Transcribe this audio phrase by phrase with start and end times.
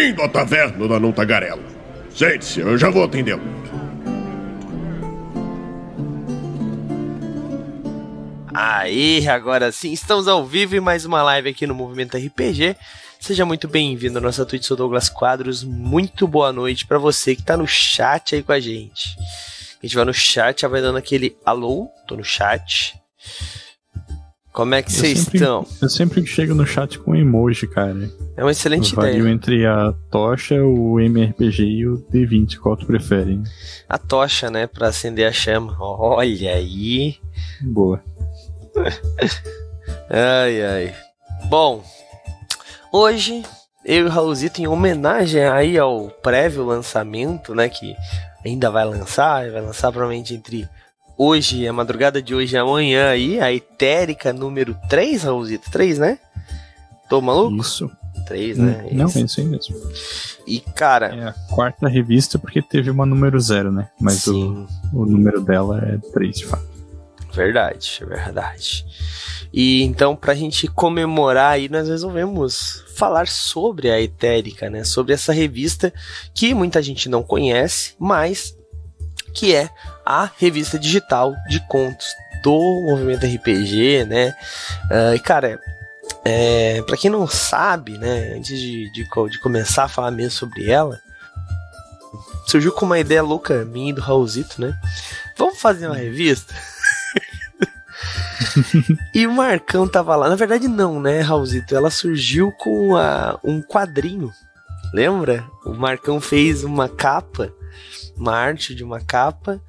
[0.00, 1.62] Bem-vindo à taverna da Não Tagarela.
[2.08, 3.42] Sente-se, eu já vou atendê-lo.
[8.54, 12.76] Aí, agora sim, estamos ao vivo em mais uma live aqui no Movimento RPG.
[13.20, 15.62] Seja muito bem-vindo à nossa Twitch, sou Douglas Quadros.
[15.62, 19.18] Muito boa noite para você que tá no chat aí com a gente.
[19.82, 22.98] A gente vai no chat, já vai dando aquele alô, tô no chat.
[24.52, 25.64] Como é que vocês estão?
[25.80, 28.10] Eu sempre chego no chat com emoji, cara.
[28.36, 29.32] É uma excelente Vario ideia.
[29.32, 33.40] entre a tocha, o MRPG e o D20, qual tu prefere?
[33.88, 35.76] A tocha, né, pra acender a chama.
[35.78, 37.16] Olha aí.
[37.60, 38.02] Boa.
[40.08, 40.94] Ai, ai.
[41.48, 41.82] Bom,
[42.92, 43.42] hoje
[43.84, 47.96] eu e o Raulzito, em homenagem aí ao prévio lançamento, né, que
[48.44, 50.68] ainda vai lançar, vai lançar provavelmente entre
[51.24, 56.18] hoje, a madrugada de hoje e amanhã aí, a Etérica número 3, Raulzito, 3, né?
[57.10, 57.56] Tô maluco?
[57.60, 57.90] Isso.
[58.26, 58.88] 3, né?
[58.92, 59.18] Não, Isso.
[59.18, 59.76] é isso aí mesmo.
[60.46, 63.88] E, cara, É a quarta revista porque teve uma número zero, né?
[64.00, 66.64] Mas o, o número dela é 3, de fato.
[67.34, 68.86] verdade, verdade.
[69.52, 74.84] E então, pra gente comemorar aí, nós resolvemos falar sobre a Etérica, né?
[74.84, 75.92] Sobre essa revista
[76.32, 78.56] que muita gente não conhece, mas
[79.34, 79.70] que é
[80.10, 82.06] a revista digital de contos
[82.42, 82.52] do
[82.88, 84.34] movimento RPG, né?
[84.90, 85.60] Ah, e cara,
[86.24, 88.34] é, para quem não sabe, né?
[88.36, 90.98] Antes de, de, de começar a falar mesmo sobre ela,
[92.46, 94.74] surgiu com uma ideia louca minha e do Raulzito, né?
[95.36, 96.52] Vamos fazer uma revista?
[99.14, 100.28] e o Marcão tava lá.
[100.28, 101.74] Na verdade, não, né, Raulzito?
[101.76, 104.32] Ela surgiu com a- um quadrinho.
[104.92, 105.44] Lembra?
[105.64, 107.52] O Marcão fez uma capa,
[108.20, 109.60] uma arte de uma capa.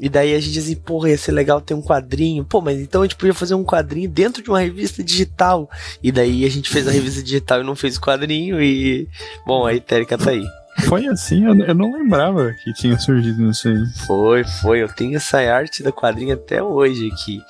[0.00, 2.44] E daí a gente dizia assim, porra, ia ser legal ter um quadrinho.
[2.44, 5.68] Pô, mas então a gente podia fazer um quadrinho dentro de uma revista digital.
[6.02, 8.62] E daí a gente fez a revista digital e não fez o quadrinho.
[8.62, 9.08] E.
[9.44, 10.44] Bom, a Itérica tá aí.
[10.86, 13.84] Foi assim, eu, eu não lembrava que tinha surgido isso aí.
[14.06, 14.80] Foi, foi.
[14.84, 17.42] Eu tenho essa arte da quadrinha até hoje aqui.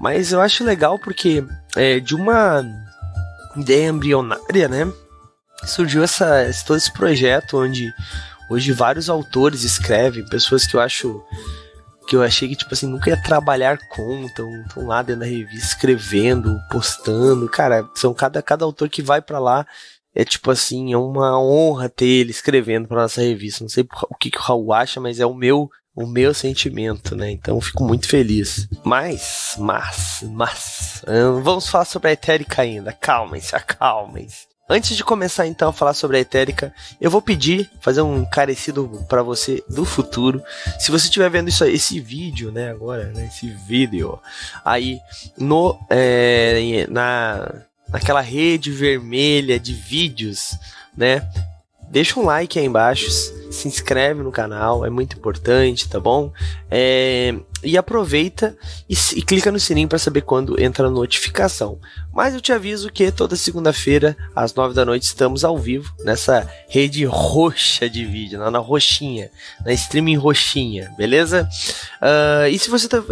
[0.00, 1.44] Mas eu acho legal porque
[1.76, 2.64] é, de uma
[3.56, 4.92] ideia embrionária, né?
[5.64, 7.92] Surgiu essa, esse- todo esse projeto onde
[8.50, 11.22] hoje vários autores escrevem, pessoas que eu acho
[12.06, 15.66] que eu achei que, tipo assim, nunca ia trabalhar com, estão lá dentro da revista
[15.66, 17.48] escrevendo, postando.
[17.48, 19.66] Cara, são cada, cada autor que vai pra lá.
[20.14, 23.64] É tipo assim, é uma honra ter ele escrevendo pra nossa revista.
[23.64, 27.16] Não sei o que, que o Raul acha, mas é o meu o meu sentimento,
[27.16, 27.30] né?
[27.30, 28.68] Então fico muito feliz.
[28.84, 32.90] Mas, mas, mas, ah, vamos falar sobre a Etérica ainda.
[32.90, 34.45] Acalmem-se, acalmem-se.
[34.68, 39.04] Antes de começar então a falar sobre a Etérica, eu vou pedir, fazer um encarecido
[39.08, 40.42] pra você do futuro.
[40.78, 44.18] Se você estiver vendo isso, esse vídeo, né, agora, né, esse vídeo,
[44.64, 44.98] aí
[45.38, 50.58] no é, na naquela rede vermelha de vídeos,
[50.96, 51.22] né?
[51.96, 56.30] Deixa um like aí embaixo, se inscreve no canal, é muito importante, tá bom?
[56.70, 57.34] É,
[57.64, 58.54] e aproveita
[58.86, 61.80] e, e clica no sininho para saber quando entra a notificação.
[62.12, 66.46] Mas eu te aviso que toda segunda-feira, às nove da noite, estamos ao vivo nessa
[66.68, 69.30] rede roxa de vídeo, na, na roxinha,
[69.64, 71.48] na streaming roxinha, beleza?
[71.98, 73.02] Ah, e se você tá,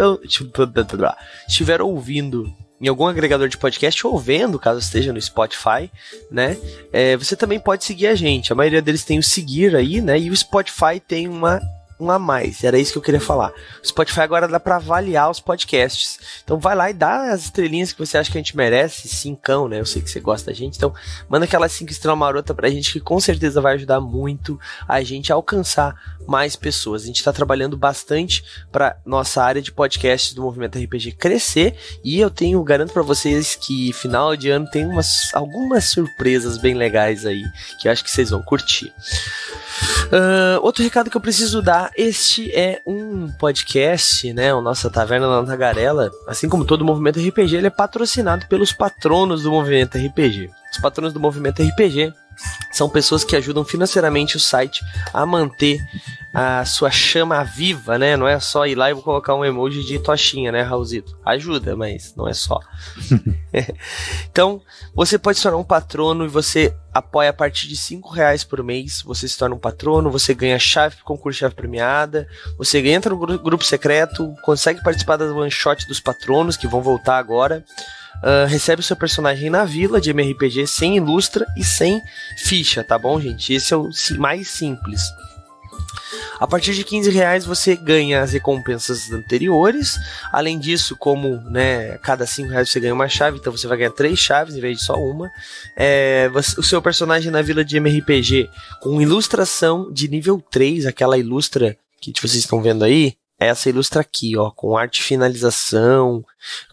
[1.49, 5.91] estiver ouvindo em algum agregador de podcast ou vendo, caso esteja no Spotify,
[6.31, 6.55] né?
[6.93, 8.53] É, você também pode seguir a gente.
[8.53, 10.19] A maioria deles tem o seguir aí, né?
[10.19, 11.63] E o Spotify tem uma
[11.99, 12.65] um a mais.
[12.65, 13.53] Era isso que eu queria falar.
[13.83, 16.19] O Spotify agora dá pra avaliar os podcasts.
[16.43, 19.69] Então vai lá e dá as estrelinhas que você acha que a gente merece, cincão,
[19.69, 19.81] né?
[19.81, 20.77] Eu sei que você gosta da gente.
[20.77, 20.93] Então
[21.29, 25.33] manda aquelas cinco estrelas marota pra gente que com certeza vai ajudar muito a gente
[25.33, 25.95] a alcançar
[26.27, 27.03] mais pessoas.
[27.03, 32.19] A gente tá trabalhando bastante para nossa área de podcasts do Movimento RPG crescer e
[32.21, 37.27] eu tenho garanto para vocês que final de ano tem umas algumas surpresas bem legais
[37.27, 37.45] aí
[37.81, 38.93] que eu acho que vocês vão curtir.
[40.13, 44.55] Ah, outro recado que eu preciso dar: este é um podcast, né?
[44.55, 48.73] O nossa Taverna da Tagarela, assim como todo o movimento RPG, ele é patrocinado pelos
[48.73, 50.51] patronos do movimento RPG.
[50.73, 52.13] Os patronos do movimento RPG
[52.71, 54.83] são pessoas que ajudam financeiramente o site
[55.13, 55.81] a manter
[56.33, 58.17] a sua chama viva, né?
[58.17, 61.17] Não é só ir lá e vou colocar um emoji de tochinha, né, Raulzito?
[61.25, 62.59] Ajuda, mas não é só.
[64.29, 64.61] então,
[64.95, 68.63] você pode se tornar um patrono e você apoia a partir de 5 reais por
[68.65, 69.03] mês.
[69.03, 72.27] Você se torna um patrono, você ganha chave pro concurso chave premiada,
[72.59, 76.83] você entra no gru- grupo secreto, consegue participar das one shot dos patronos que vão
[76.83, 77.65] voltar agora.
[78.25, 82.01] Ah, recebe o seu personagem na vila de MRPG sem ilustra e sem
[82.39, 83.53] ficha, tá bom, gente?
[83.53, 85.03] Esse é o mais simples.
[86.41, 89.99] A partir de 15 reais você ganha as recompensas anteriores.
[90.33, 93.91] Além disso, como né, cada 5 reais você ganha uma chave, então você vai ganhar
[93.91, 95.31] três chaves em vez de só uma.
[95.77, 98.49] É, você, o seu personagem na vila de MRPG
[98.81, 104.37] com ilustração de nível 3, aquela ilustra que vocês estão vendo aí, essa ilustra aqui,
[104.37, 106.25] ó, com arte finalização,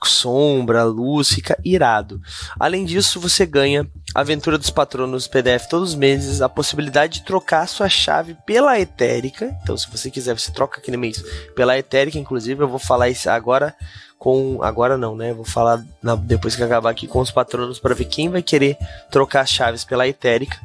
[0.03, 2.21] sombra, luz, fica irado.
[2.59, 7.67] Além disso, você ganha Aventura dos Patronos PDF todos os meses, a possibilidade de trocar
[7.67, 9.57] sua chave pela Etérica.
[9.63, 11.23] Então, se você quiser, você troca aquele mês
[11.55, 13.75] pela Etérica, inclusive, eu vou falar isso agora
[14.19, 15.33] com agora não, né?
[15.33, 18.77] Vou falar na, depois que acabar aqui com os patronos para ver quem vai querer
[19.09, 20.59] trocar as chaves pela Etérica.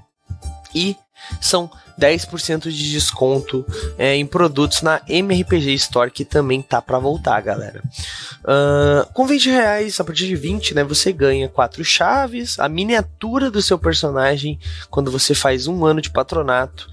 [0.75, 0.94] E
[1.40, 3.64] são 10% de desconto
[3.98, 7.82] é, em produtos na MRPG Store, que também tá para voltar, galera.
[8.43, 13.50] Uh, com 20 reais, a partir de 20, né, você ganha quatro chaves, a miniatura
[13.50, 14.58] do seu personagem
[14.90, 16.88] quando você faz um ano de patronato,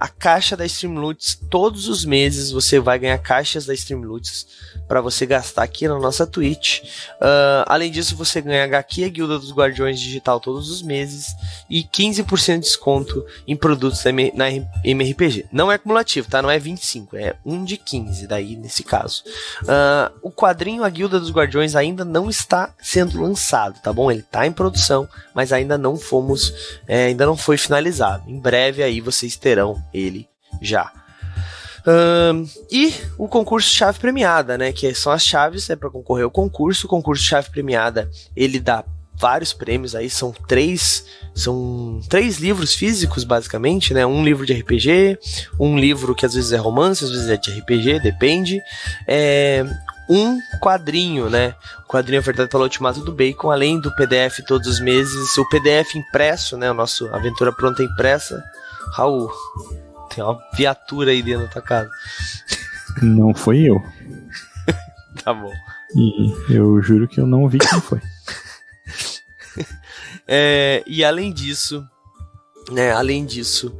[0.00, 4.46] a caixa da Streamloots, todos os meses você vai ganhar caixas da Streamloots
[4.88, 6.82] para você gastar aqui na nossa Twitch.
[7.20, 11.34] Uh, além disso, você ganha HQ a Guilda dos Guardiões Digital todos os meses
[11.68, 14.02] e 15% de desconto em produtos
[14.34, 14.45] na
[14.84, 15.46] MRPG.
[15.52, 16.42] Não é acumulativo, tá?
[16.42, 19.22] Não é 25, é 1 de 15 daí nesse caso.
[19.62, 24.10] Uh, o quadrinho A Guilda dos Guardiões ainda não está sendo lançado, tá bom?
[24.10, 26.52] Ele está em produção, mas ainda não fomos,
[26.86, 28.28] é, ainda não foi finalizado.
[28.28, 30.28] Em breve aí vocês terão ele
[30.60, 30.92] já.
[31.86, 34.72] Um, e o concurso chave premiada, né?
[34.72, 36.86] Que são as chaves, é para concorrer ao concurso.
[36.86, 38.84] O concurso chave premiada ele dá
[39.18, 41.04] vários prêmios aí, são três,
[41.34, 44.06] são três livros físicos basicamente, né?
[44.06, 45.18] Um livro de RPG,
[45.58, 48.60] um livro que às vezes é romance, às vezes é de RPG, depende.
[49.06, 49.64] É,
[50.08, 51.54] um quadrinho, né?
[51.84, 55.96] O quadrinho ofertado pela Ultimato do Bacon, além do PDF todos os meses, o PDF
[55.96, 56.70] impresso, né?
[56.70, 58.42] O nosso Aventura Pronta Impressa.
[58.92, 59.30] Raul,
[60.14, 61.90] tem uma viatura aí dentro da tua casa.
[63.02, 63.82] Não foi eu.
[65.24, 65.52] tá bom.
[65.94, 68.00] E eu juro que eu não vi quem foi.
[70.28, 71.84] É, e além disso,
[72.70, 73.76] né, além disso,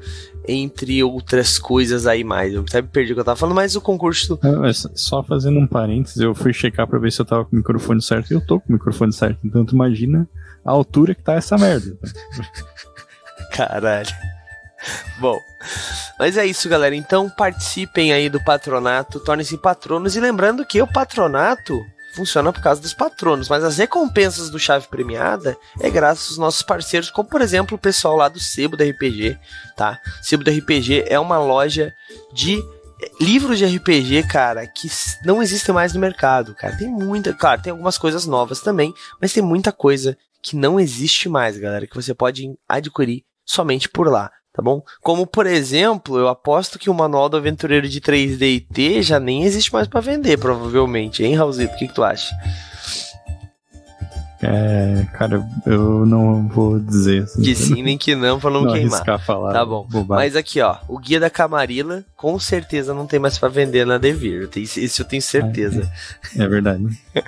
[0.47, 2.55] entre outras coisas aí mais.
[2.55, 4.39] Eu até me perdi o que eu tava falando, mas o concurso.
[4.65, 7.59] É, só fazendo um parênteses, eu fui checar pra ver se eu tava com o
[7.59, 9.39] microfone certo e eu tô com o microfone certo.
[9.45, 10.29] Então tu imagina
[10.65, 11.97] a altura que tá essa merda.
[13.53, 14.15] Caralho.
[15.19, 15.39] Bom,
[16.19, 16.95] mas é isso, galera.
[16.95, 20.15] Então participem aí do patronato, tornem-se patronos.
[20.15, 21.81] E lembrando que o patronato
[22.17, 26.63] funciona por causa dos patronos, mas as recompensas do Chave Premiada é graças aos nossos
[26.63, 29.39] parceiros, como por exemplo o pessoal lá do Sebo da RPG,
[29.77, 30.01] tá?
[30.23, 31.93] Sebo da RPG é uma loja
[32.33, 32.59] de
[33.21, 34.89] livros de RPG, cara, que
[35.25, 36.77] não existem mais no mercado, cara.
[36.77, 41.29] Tem muita, claro, tem algumas coisas novas também, mas tem muita coisa que não existe
[41.29, 44.83] mais, galera, que você pode adquirir somente por lá tá bom?
[45.03, 49.21] Como, por exemplo, eu aposto que o manual do aventureiro de 3D e T já
[49.21, 51.75] nem existe mais para vender, provavelmente, hein, Raulzito?
[51.75, 52.35] O que, que tu acha?
[54.43, 57.43] É, cara, eu não vou dizer assim.
[57.43, 59.21] Que sim, nem que não, pra não, não queimar.
[59.21, 59.87] Falar tá bom.
[59.89, 60.25] Bobagem.
[60.25, 63.97] Mas aqui, ó, o Guia da Camarilla, com certeza não tem mais para vender na
[63.97, 64.49] Devir.
[64.57, 65.91] Isso eu tenho certeza.
[66.37, 66.87] É, é verdade.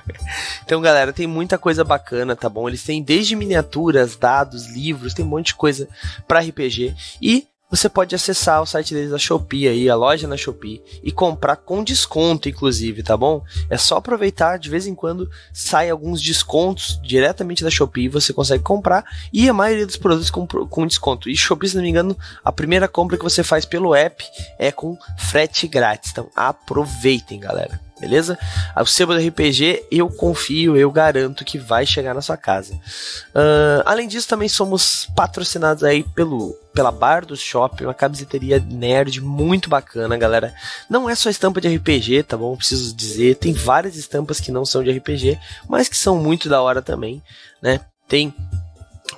[0.65, 2.69] então, galera, tem muita coisa bacana, tá bom?
[2.69, 5.89] Eles têm desde miniaturas, dados, livros, tem um monte de coisa
[6.27, 6.95] para RPG.
[7.23, 11.13] E você pode acessar o site deles da Shopee aí, a loja na Shopee, e
[11.13, 13.43] comprar com desconto, inclusive, tá bom?
[13.69, 18.63] É só aproveitar, de vez em quando sai alguns descontos diretamente da Shopee, você consegue
[18.63, 21.29] comprar, e a maioria dos produtos com, com desconto.
[21.29, 24.25] E Shopee, se não me engano, a primeira compra que você faz pelo app
[24.59, 26.11] é com frete grátis.
[26.11, 28.39] Então aproveitem, galera beleza?
[28.77, 32.75] O sebo do RPG, eu confio, eu garanto que vai chegar na sua casa.
[32.75, 39.21] Uh, além disso, também somos patrocinados aí pelo pela Bar do Shopping, uma camiseteria nerd
[39.21, 40.55] muito bacana, galera.
[40.89, 42.57] Não é só estampa de RPG, tá bom?
[42.57, 46.63] Preciso dizer, tem várias estampas que não são de RPG, mas que são muito da
[46.63, 47.21] hora também,
[47.61, 47.81] né?
[48.07, 48.33] Tem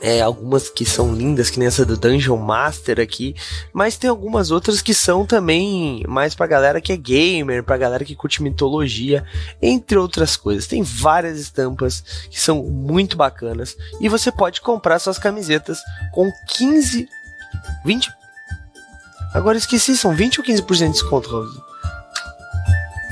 [0.00, 3.34] é, algumas que são lindas, que nem essa do Dungeon Master aqui,
[3.72, 8.04] mas tem algumas outras que são também mais pra galera que é gamer, pra galera
[8.04, 9.24] que curte mitologia,
[9.60, 10.66] entre outras coisas.
[10.66, 15.78] Tem várias estampas que são muito bacanas e você pode comprar suas camisetas
[16.12, 17.08] com 15,
[17.84, 18.10] 20.
[19.34, 21.60] Agora esqueci, são 20 ou 15% de desconto, Rose?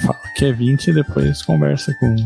[0.02, 2.16] Fala que é 20 e depois conversa com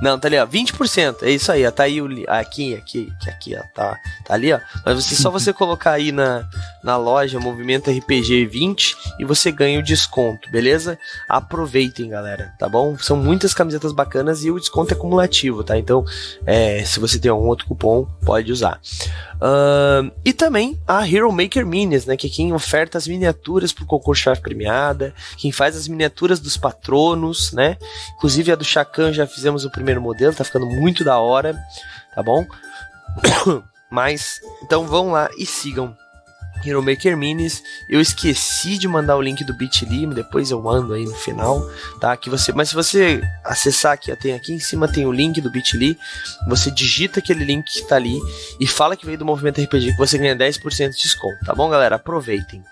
[0.00, 1.22] Não, tá ali, ó, 20%.
[1.22, 4.60] É isso aí, ó, tá aí o aqui, aqui, aqui, ó, tá, tá ali, ó.
[4.84, 6.48] Mas você só você colocar aí na,
[6.82, 10.98] na loja Movimento RPG 20 e você ganha o desconto, beleza?
[11.28, 12.96] Aproveitem, galera, tá bom?
[12.98, 15.76] São muitas camisetas bacanas e o desconto é cumulativo, tá?
[15.76, 16.04] Então,
[16.46, 18.80] é, se você tem algum outro cupom, pode usar.
[19.38, 22.16] Uh, e também a Hero Maker Minis, né?
[22.16, 26.56] Que é quem oferta as miniaturas pro concurso chave premiada, quem faz as miniaturas dos
[26.56, 27.76] patronos, né?
[28.16, 31.58] Inclusive a do Chacan já fizemos o primeiro modelo, tá ficando muito da hora,
[32.14, 32.46] tá bom?
[33.90, 35.96] Mas, então vão lá e sigam
[36.64, 37.62] Hero Maker Minis.
[37.88, 41.62] Eu esqueci de mandar o link do Bitly, depois eu mando aí no final,
[42.00, 42.16] tá?
[42.16, 45.50] Que você, mas se você acessar aqui, tem aqui em cima tem o link do
[45.50, 45.98] Bitly,
[46.48, 48.20] você digita aquele link que tá ali
[48.60, 51.68] e fala que veio do Movimento RPG que você ganha 10% de desconto, tá bom,
[51.68, 51.96] galera?
[51.96, 52.62] Aproveitem.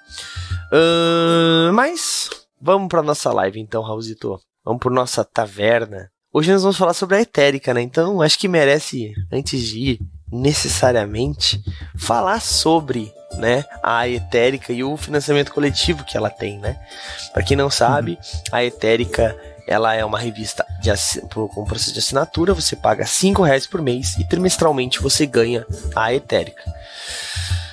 [0.73, 2.29] Uh, mas
[2.61, 4.41] vamos para nossa live então, Raulzito.
[4.65, 6.11] Vamos por nossa taverna.
[6.37, 7.81] Hoje nós vamos falar sobre a etérica, né?
[7.81, 10.01] Então acho que merece, antes de ir,
[10.31, 11.65] necessariamente
[11.97, 16.79] falar sobre né, a Etérica e o financiamento coletivo que ela tem, né?
[17.33, 18.41] Para quem não sabe, uhum.
[18.53, 19.35] a Etérica
[19.67, 20.91] ela é uma revista de
[21.31, 25.65] com processo de assinatura, você paga cinco reais por mês e trimestralmente você ganha
[25.95, 26.71] a Etérica.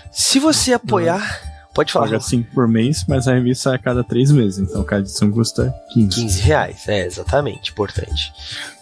[0.10, 2.06] Se você apoiar Pode falar.
[2.06, 5.32] Paga 5 por mês, mas a revista é a cada 3 meses, então cada edição
[5.32, 6.22] custa 15.
[6.22, 8.32] 15 reais, é exatamente, importante.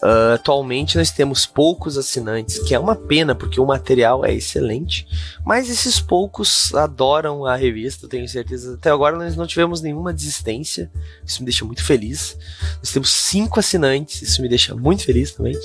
[0.04, 5.08] Uh, atualmente nós temos poucos assinantes, que é uma pena, porque o material é excelente,
[5.46, 8.74] mas esses poucos adoram a revista, tenho certeza.
[8.74, 10.92] Até agora nós não tivemos nenhuma desistência,
[11.26, 12.38] isso me deixa muito feliz.
[12.80, 15.58] Nós temos 5 assinantes, isso me deixa muito feliz também.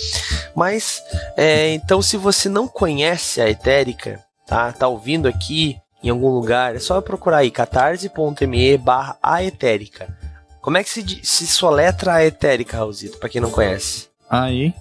[0.55, 1.03] Mas,
[1.37, 6.75] é, então se você não conhece a Etérica, tá, tá ouvindo aqui em algum lugar,
[6.77, 10.15] é só procurar aí catarse.me barra aetérica.
[10.61, 14.09] Como é que se, se soletra a etérica, Raulzito, pra quem não conhece?
[14.29, 14.77] A-E-T-H-E-R-I-C-A.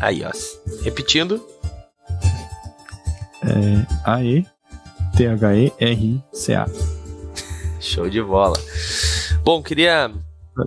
[0.00, 0.30] Aí, ó.
[0.82, 1.44] Repetindo.
[3.42, 4.56] É A-E-T-H-E-R-I-C-A.
[7.80, 8.56] Show de bola.
[9.42, 10.10] Bom, queria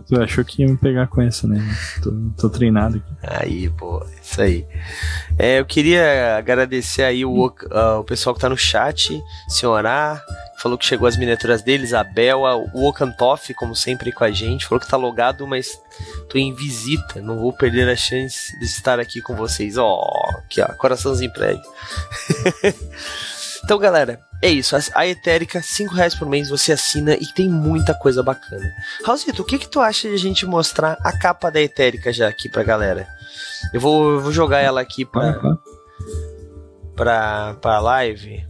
[0.08, 1.60] Tu achou que ia me pegar com essa, né?
[2.01, 3.13] Tô, tô treinado aqui.
[3.24, 4.66] Aí, pô, isso aí.
[5.38, 10.22] É, eu queria agradecer aí o, uh, o pessoal que tá no chat, Senhorá,
[10.58, 14.66] falou que chegou as miniaturas deles, a Bela, o Okantoff, como sempre com a gente,
[14.66, 15.80] falou que tá logado, mas
[16.30, 19.78] tô em visita, não vou perder a chance de estar aqui com vocês.
[19.78, 21.52] Ó, oh, aqui ó, coraçãozinho pra.
[23.63, 27.94] então, galera, é isso, a Etérica, 5 reais por mês, você assina e tem muita
[27.94, 28.74] coisa bacana.
[29.06, 32.27] Raulzito, o que que tu acha de a gente mostrar a capa da Etérica já
[32.27, 33.08] aqui pra galera?
[33.72, 35.39] Eu vou, eu vou jogar ela aqui pra,
[36.96, 38.48] pra, pra live.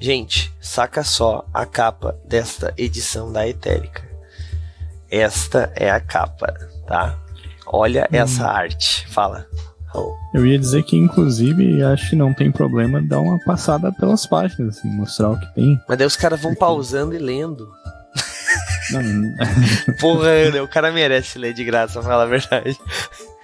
[0.00, 4.02] Gente, saca só a capa desta edição da Etérica.
[5.08, 6.52] Esta é a capa,
[6.86, 7.16] tá?
[7.66, 8.16] Olha hum.
[8.16, 9.06] essa arte.
[9.08, 9.46] Fala.
[10.32, 14.78] Eu ia dizer que, inclusive, acho que não tem problema dar uma passada pelas páginas,
[14.78, 15.80] assim, mostrar o que tem.
[15.88, 17.68] Mas daí os caras vão pausando e lendo.
[18.92, 19.34] Não, não...
[19.98, 22.78] Porra, o cara merece ler de graça, pra falar a verdade.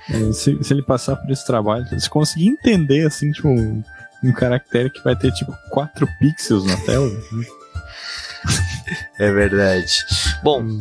[0.09, 3.83] É, se, se, ele passar por esse trabalho, se conseguir entender, assim, tipo, um,
[4.23, 7.09] um caractere que vai ter, tipo, 4 pixels na tela.
[7.09, 7.47] Né?
[9.19, 10.05] é verdade.
[10.45, 10.81] Bom, hum.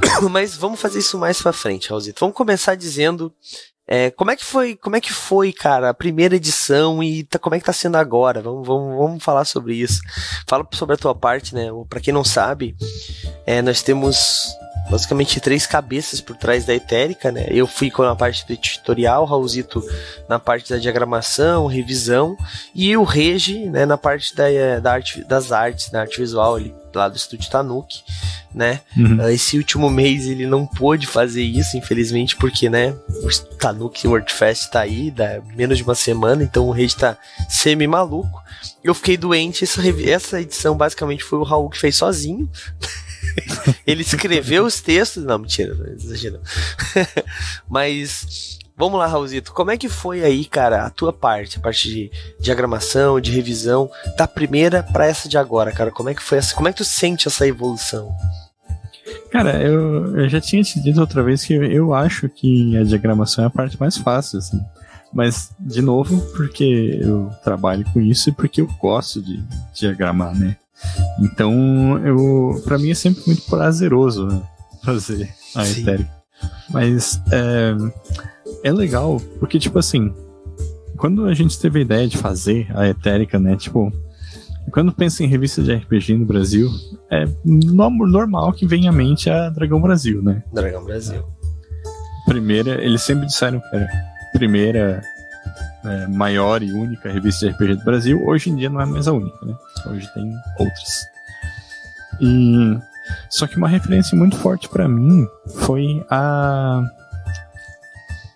[0.30, 2.20] mas vamos fazer isso mais pra frente, Raulzito.
[2.20, 3.32] Vamos começar dizendo
[3.92, 7.40] é, como é que foi, como é que foi, cara, a primeira edição e tá,
[7.40, 8.40] como é que tá sendo agora?
[8.40, 10.00] Vamos, vamos, vamos falar sobre isso.
[10.46, 11.66] Fala sobre a tua parte, né?
[11.88, 12.76] Para quem não sabe,
[13.44, 14.46] é, nós temos
[14.88, 17.46] basicamente três cabeças por trás da Etérica, né?
[17.50, 19.82] Eu fui com a parte do editorial, Raulzito
[20.28, 22.36] na parte da diagramação, revisão,
[22.74, 24.44] e o Regi, né, na parte da,
[24.80, 28.02] da arte, das artes, da arte visual ali, lá do estúdio Tanuki
[28.54, 28.80] né?
[28.96, 29.18] Uhum.
[29.20, 34.70] Ah, esse último mês ele não pôde fazer isso, infelizmente, porque, né, o Tanuki WordFest
[34.70, 37.16] tá aí, dá menos de uma semana, então o rede tá
[37.48, 38.42] semi-maluco.
[38.82, 42.50] Eu fiquei doente, essa, essa edição basicamente foi o Raul que fez sozinho.
[43.86, 45.24] ele escreveu os textos.
[45.24, 46.42] Não, mentira, exagerando.
[47.68, 51.86] Mas Vamos lá, Raulzito, como é que foi aí, cara, a tua parte, a parte
[51.86, 52.10] de
[52.40, 55.90] diagramação, de revisão, da primeira para essa de agora, cara?
[55.90, 56.54] Como é que foi essa?
[56.54, 58.10] Como é que tu sente essa evolução?
[59.30, 63.44] Cara, eu, eu já tinha te dito outra vez que eu acho que a diagramação
[63.44, 64.58] é a parte mais fácil, assim.
[65.12, 69.42] Mas, de novo, porque eu trabalho com isso e porque eu gosto de
[69.74, 70.56] diagramar, né?
[71.20, 74.42] Então, eu, para mim é sempre muito prazeroso né,
[74.84, 76.06] fazer a Ethereum.
[76.70, 77.74] Mas, é,
[78.64, 80.12] é legal, porque, tipo assim,
[80.96, 83.92] quando a gente teve a ideia de fazer a Etérica, né, tipo,
[84.72, 86.70] quando pensa em revista de RPG no Brasil,
[87.10, 90.42] é normal que venha à mente a Dragão Brasil, né?
[90.52, 91.24] Dragão Brasil.
[92.26, 93.88] Primeira, eles sempre disseram que era
[94.32, 95.02] primeira
[95.84, 98.22] é, maior e única revista de RPG do Brasil.
[98.24, 99.54] Hoje em dia não é mais a única, né?
[99.86, 101.06] Hoje tem outras.
[102.20, 102.78] E
[103.28, 105.26] só que uma referência muito forte para mim
[105.64, 106.82] foi a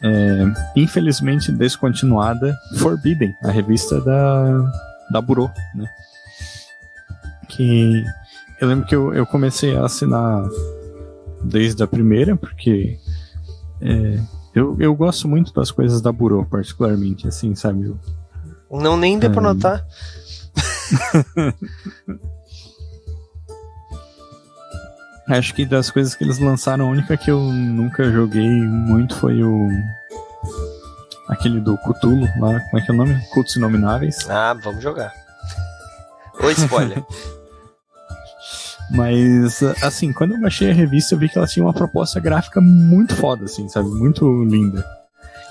[0.02, 0.44] é,
[0.76, 4.62] infelizmente descontinuada Forbidden, a revista da
[5.10, 5.88] da Burô, né?
[7.48, 8.04] Que
[8.60, 10.42] eu lembro que eu, eu comecei a assinar
[11.42, 12.98] desde a primeira, porque
[13.80, 14.18] é,
[14.54, 17.94] eu, eu gosto muito das coisas da Burô, particularmente, assim, sabe?
[18.70, 19.44] Não, nem deu pra É.
[19.44, 19.86] notar.
[25.28, 29.42] Acho que das coisas que eles lançaram, a única que eu nunca joguei muito foi
[29.42, 29.68] o.
[31.28, 33.18] Aquele do Cthulhu lá, como é que é o nome?
[33.32, 34.28] Cultos Inomináveis.
[34.28, 35.12] Ah, vamos jogar.
[36.42, 37.02] Oi, spoiler.
[38.90, 42.60] Mas, assim, quando eu baixei a revista, eu vi que ela tinha uma proposta gráfica
[42.60, 43.88] muito foda, assim, sabe?
[43.88, 44.84] Muito linda.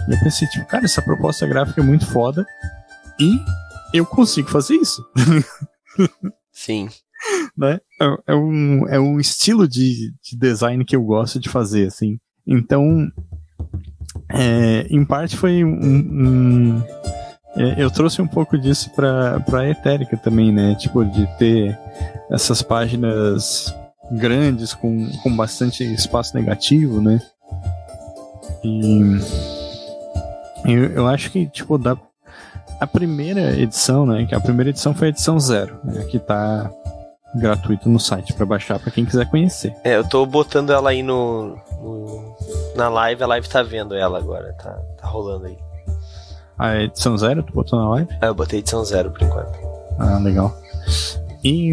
[0.08, 2.46] E eu pensei, tipo, cara, essa proposta gráfica é muito foda
[3.20, 3.40] e
[3.94, 5.06] eu consigo fazer isso,
[6.52, 6.90] Sim.
[7.58, 7.80] né?
[8.02, 12.20] É, é um, é um estilo de, de design que eu gosto de fazer, assim.
[12.46, 13.10] Então,
[14.30, 15.70] é, em parte foi um.
[15.74, 16.84] um-
[17.78, 20.76] eu trouxe um pouco disso pra, pra Etérica também, né?
[20.76, 21.78] Tipo, de ter
[22.32, 23.74] essas páginas
[24.12, 27.22] grandes com, com bastante espaço negativo, né?
[28.64, 29.20] E
[30.66, 31.98] eu, eu acho que, tipo, da,
[32.80, 34.26] a primeira edição, né?
[34.26, 36.04] Que a primeira edição foi a edição zero, né?
[36.06, 36.72] Que tá
[37.36, 39.76] gratuito no site pra baixar pra quem quiser conhecer.
[39.84, 42.36] É, eu tô botando ela aí no, no-
[42.76, 45.58] na live, a live tá vendo ela agora, tá, tá rolando aí.
[46.58, 48.10] A edição zero, tu botou na live?
[48.22, 49.58] Ah, eu botei edição zero por enquanto.
[50.00, 50.56] Ah, legal.
[51.44, 51.72] E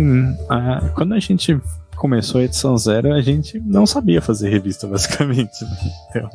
[0.48, 1.60] ah, quando a gente
[1.96, 5.64] começou a edição zero, a gente não sabia fazer revista, basicamente.
[5.64, 5.70] né?
[6.08, 6.30] Então,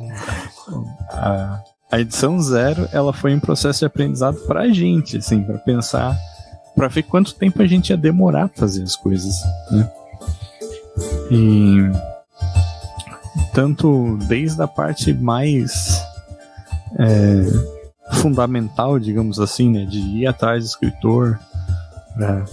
[1.10, 1.60] a,
[1.90, 6.16] a edição zero, ela foi um processo de aprendizado pra gente, assim, pra pensar,
[6.74, 9.34] pra ver quanto tempo a gente ia demorar pra fazer as coisas,
[9.70, 9.90] né?
[11.30, 11.90] E
[13.52, 16.00] tanto desde a parte mais
[16.98, 17.75] é,
[18.14, 21.38] fundamental, digamos assim, né, de ir atrás do escritor,
[22.16, 22.44] pra,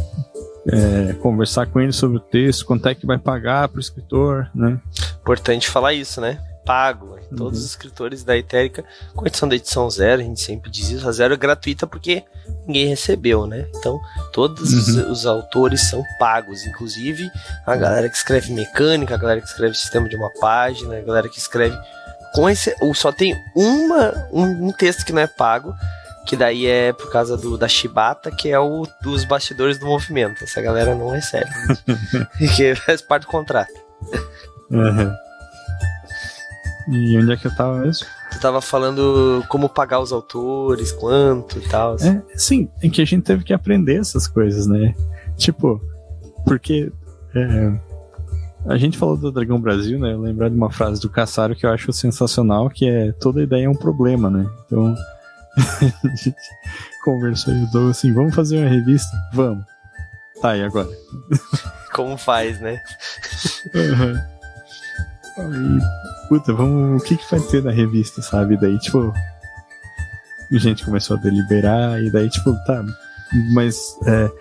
[0.68, 4.80] é, conversar com ele sobre o texto, quanto é que vai pagar pro escritor, né?
[5.22, 6.40] Importante falar isso, né?
[6.66, 7.14] Pago.
[7.36, 8.86] Todos os escritores da Etérica,
[9.16, 12.24] com exceção da edição zero, a gente sempre diz isso, a zero é gratuita porque
[12.68, 13.68] ninguém recebeu, né?
[13.76, 14.00] Então,
[14.32, 17.30] todos os, os autores são pagos, inclusive
[17.66, 21.28] a galera que escreve mecânica, a galera que escreve sistema de uma página, a galera
[21.28, 21.76] que escreve
[22.34, 25.74] com esse, só tem uma um, um texto que não é pago,
[26.26, 30.44] que daí é por causa do da Shibata, que é o dos bastidores do movimento.
[30.44, 31.50] Essa galera não recebe,
[32.56, 33.74] que faz parte do contrato.
[34.70, 35.14] Uhum.
[36.90, 38.06] E onde é que eu tava mesmo?
[38.32, 41.96] Tu tava falando como pagar os autores, quanto e tal.
[41.96, 44.94] É, sim, é que a gente teve que aprender essas coisas, né?
[45.38, 45.82] Tipo,
[46.46, 46.92] porque
[47.36, 47.72] é,
[48.66, 50.14] a gente falou do Dragão Brasil, né?
[50.14, 53.66] Eu lembrar de uma frase do Caçaro que eu acho sensacional, que é toda ideia
[53.66, 54.50] é um problema, né?
[54.66, 54.96] Então
[55.58, 56.36] a gente
[57.04, 59.12] conversou e Douglas assim, vamos fazer uma revista?
[59.34, 59.66] Vamos.
[60.42, 60.90] Tá, e agora?
[61.94, 62.82] Como faz, né?
[63.74, 64.34] Uhum.
[65.38, 65.80] Aí,
[66.28, 67.02] puta, vamos.
[67.02, 68.58] O que, que vai ter na revista, sabe?
[68.58, 69.14] Daí, tipo.
[70.52, 72.84] A gente começou a deliberar, e daí, tipo, tá.
[73.54, 73.98] Mas.
[74.06, 74.32] É,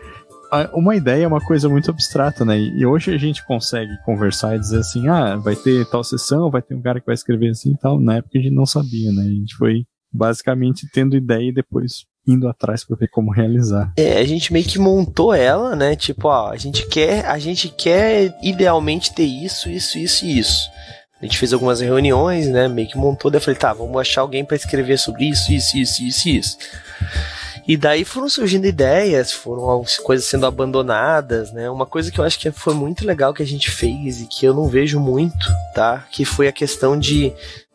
[0.75, 2.59] uma ideia é uma coisa muito abstrata, né?
[2.59, 6.63] E hoje a gente consegue conversar e dizer assim: ah, vai ter tal sessão, vai
[6.63, 7.99] ter um cara que vai escrever assim e tal.
[7.99, 9.23] Na época a gente não sabia, né?
[9.23, 13.93] A gente foi basicamente tendo ideia e depois indo atrás pra ver como realizar.
[13.97, 15.97] É, a gente meio que montou ela, né?
[15.97, 20.71] Tipo, ó, a gente quer, a gente quer idealmente ter isso, isso, isso e isso.
[21.21, 22.69] A gente fez algumas reuniões, né?
[22.69, 25.77] Meio que montou, daí eu falei, tá, vamos achar alguém pra escrever sobre isso, isso,
[25.77, 26.59] isso, isso isso.
[27.67, 31.71] E daí foram surgindo ideias, foram algumas coisas sendo abandonadas, né?
[31.71, 34.45] Uma coisa que eu acho que foi muito legal que a gente fez e que
[34.45, 36.05] eu não vejo muito, tá?
[36.11, 37.33] Que foi a questão de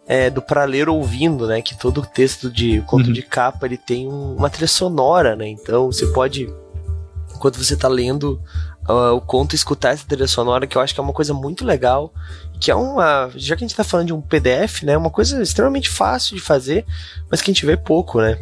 [0.09, 1.61] é, do pra ler ouvindo, né?
[1.61, 3.13] Que todo texto de conto Uhum.
[3.13, 5.47] de capa ele tem um- uma trilha sonora, né?
[5.49, 6.49] Então você pode,
[7.35, 8.41] enquanto você tá lendo
[8.89, 11.65] ah, o conto, escutar essa trilha sonora, que eu acho que é uma coisa muito
[11.65, 12.13] legal.
[12.57, 13.29] Que é uma.
[13.35, 14.95] Já que a gente tá falando de um PDF, né?
[14.97, 16.85] Uma coisa extremamente fácil de fazer,
[17.29, 18.37] mas que a gente vê pouco, né?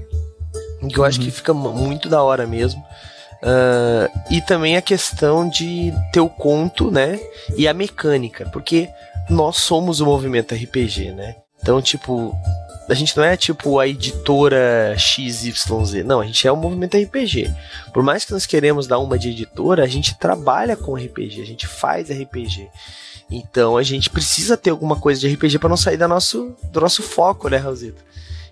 [0.93, 2.83] Que eu acho que fica mu- muito da hora mesmo.
[3.43, 7.19] Ah, e também a questão de ter o conto, né?
[7.57, 8.89] E a mecânica, porque
[9.29, 11.35] nós somos o movimento RPG, né?
[11.61, 12.35] Então, tipo,
[12.87, 17.51] a gente não é tipo a editora XYZ, não, a gente é o movimento RPG.
[17.93, 21.45] Por mais que nós queremos dar uma de editora, a gente trabalha com RPG, a
[21.45, 22.67] gente faz RPG.
[23.31, 26.79] Então a gente precisa ter alguma coisa de RPG para não sair da nosso, do
[26.81, 28.03] nosso foco, né, Raulzito?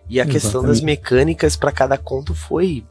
[0.10, 0.32] E a Exatamente.
[0.32, 2.84] questão das mecânicas para cada conto foi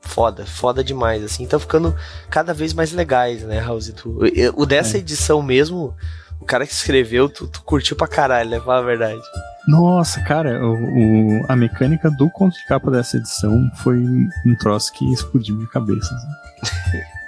[0.00, 1.46] foda, foda demais, assim.
[1.46, 1.94] Tá ficando
[2.28, 4.18] cada vez mais legais, né, Raulzito?
[4.54, 5.00] O dessa é.
[5.00, 5.94] edição mesmo,
[6.40, 8.60] o cara que escreveu, tu, tu curtiu pra caralho, né?
[8.60, 9.20] Falar a verdade.
[9.68, 14.92] Nossa, cara, o, o, a mecânica do conto de capa dessa edição foi um troço
[14.92, 16.14] que explodiu minha cabeça.
[16.62, 16.98] Assim.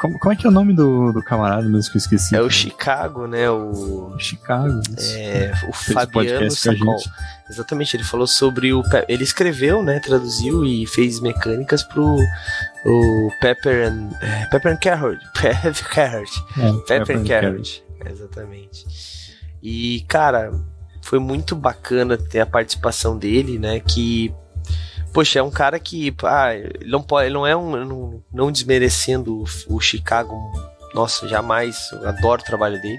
[0.00, 2.34] Como, como, é que é o nome do, do camarada mesmo que eu esqueci?
[2.34, 3.50] É o Chicago, né?
[3.50, 4.80] O Chicago.
[4.98, 6.96] É, o Fabiano Sacol.
[7.50, 8.82] Exatamente, ele falou sobre o.
[9.06, 10.00] Ele escreveu, né?
[10.00, 12.16] Traduziu e fez mecânicas pro
[12.86, 14.08] o Pepper and.
[14.22, 15.18] É, Pepper and Carrot.
[15.38, 16.44] Pepper Carrot.
[16.56, 17.84] É, Pepper, Pepper and Carrot.
[18.06, 18.86] Exatamente.
[19.62, 20.50] E, cara,
[21.02, 23.80] foi muito bacana ter a participação dele, né?
[23.80, 24.34] Que
[25.12, 28.52] poxa, é um cara que, ah, ele não pode, ele não é um, não, não
[28.52, 30.34] desmerecendo o, o, Chicago,
[30.94, 32.98] nossa, jamais, eu adoro o trabalho dele,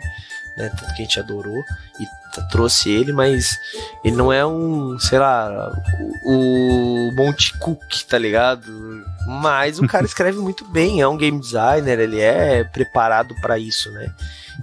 [0.58, 1.64] né, tanto que a gente adorou
[2.00, 2.06] e
[2.50, 3.58] trouxe ele, mas
[4.04, 5.72] ele não é um, sei lá,
[6.26, 8.72] o, o Monte Cook, tá ligado?
[9.28, 13.92] Mas o cara escreve muito bem, é um game designer, ele é preparado para isso,
[13.92, 14.14] né?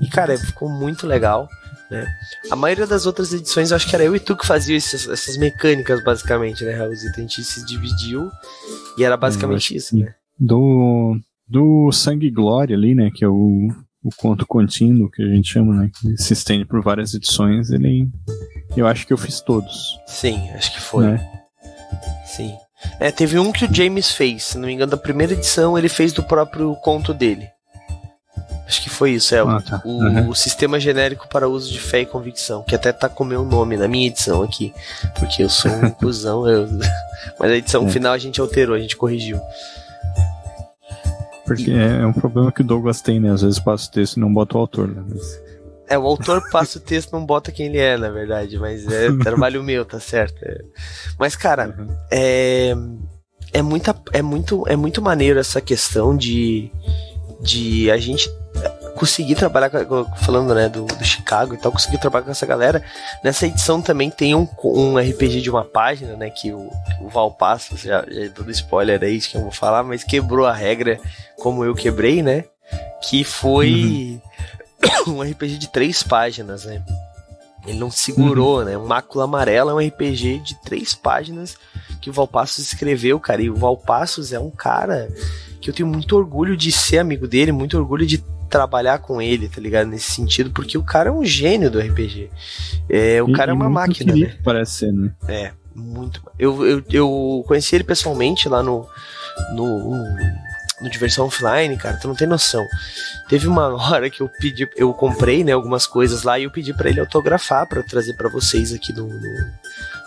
[0.01, 1.49] E cara, ficou muito legal.
[1.91, 2.07] Né?
[2.51, 5.09] A maioria das outras edições, eu acho que era eu e tu que fazia essas,
[5.09, 7.19] essas mecânicas, basicamente, né, Raulzito?
[7.19, 8.31] A gente se dividiu
[8.99, 10.15] e era basicamente isso, né?
[10.39, 11.17] Do,
[11.49, 13.69] do Sangue e Glória ali, né, que é o,
[14.03, 18.09] o conto contínuo que a gente chama, né, que se estende por várias edições, ele...
[18.77, 19.99] Eu acho que eu fiz todos.
[20.07, 21.07] Sim, acho que foi.
[21.07, 21.29] Né?
[22.27, 22.55] Sim.
[23.01, 25.89] É, teve um que o James fez, se não me engano, da primeira edição ele
[25.89, 27.49] fez do próprio conto dele.
[28.69, 29.39] Acho que foi isso, é.
[29.39, 29.81] Ah, tá.
[29.83, 30.29] o, uhum.
[30.29, 33.43] o, sistema genérico para uso de fé e convicção, que até tá com o meu
[33.43, 34.75] nome na minha edição aqui.
[35.19, 36.69] Porque eu sou um cuzão, eu...
[37.41, 37.91] mas a edição é.
[37.91, 39.41] final a gente alterou, a gente corrigiu.
[41.47, 41.79] Porque e...
[41.79, 43.33] é um problema que o Douglas tem, né?
[43.33, 45.03] Às vezes passa o texto e não bota o autor, né?
[45.09, 45.41] Mas...
[45.89, 48.87] É, o autor passa o texto e não bota quem ele é, na verdade, mas
[48.87, 50.45] é trabalho meu, tá certo?
[50.45, 50.61] É.
[51.19, 51.87] Mas, cara, uhum.
[52.11, 52.75] é,
[53.55, 56.71] é, muita, é, muito, é muito maneiro essa questão de,
[57.41, 58.31] de a gente
[58.99, 62.83] consegui trabalhar com, falando né do, do, Chicago e tal, consegui trabalhar com essa galera.
[63.23, 66.29] Nessa edição também tem um, um RPG de uma página, né?
[66.31, 66.69] Que o,
[67.01, 70.53] o Valpasso, já, já é todo spoiler aí que eu vou falar, mas quebrou a
[70.53, 71.01] regra
[71.37, 72.45] como eu quebrei, né?
[73.01, 74.21] Que foi
[75.07, 75.19] uhum.
[75.19, 76.83] um RPG de três páginas, né?
[77.67, 78.65] Ele não segurou, uhum.
[78.65, 78.77] né?
[78.77, 81.57] Mácula Amarela é um RPG de três páginas
[82.01, 83.43] que o Valpassos escreveu, cara.
[83.43, 85.09] E o Valpassos é um cara
[85.61, 89.49] que eu tenho muito orgulho de ser amigo dele, muito orgulho de trabalhar com ele,
[89.49, 89.89] tá ligado?
[89.89, 92.31] Nesse sentido, porque o cara é um gênio do RPG.
[92.89, 94.37] É, o e, cara é uma máquina, né?
[94.43, 95.11] Parece ser, né?
[95.29, 96.23] É, muito.
[96.39, 98.87] Eu, eu, eu conheci ele pessoalmente lá no,
[99.53, 99.95] no,
[100.81, 102.65] no Diversão Offline, cara, tu não tem noção.
[103.29, 106.73] Teve uma hora que eu pedi, eu comprei, né, algumas coisas lá e eu pedi
[106.73, 109.53] para ele autografar para trazer para vocês aqui no, no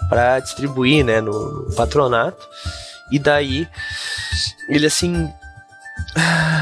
[0.09, 2.45] para distribuir, né, no, no patronato.
[3.11, 3.67] E daí
[4.69, 5.29] ele assim,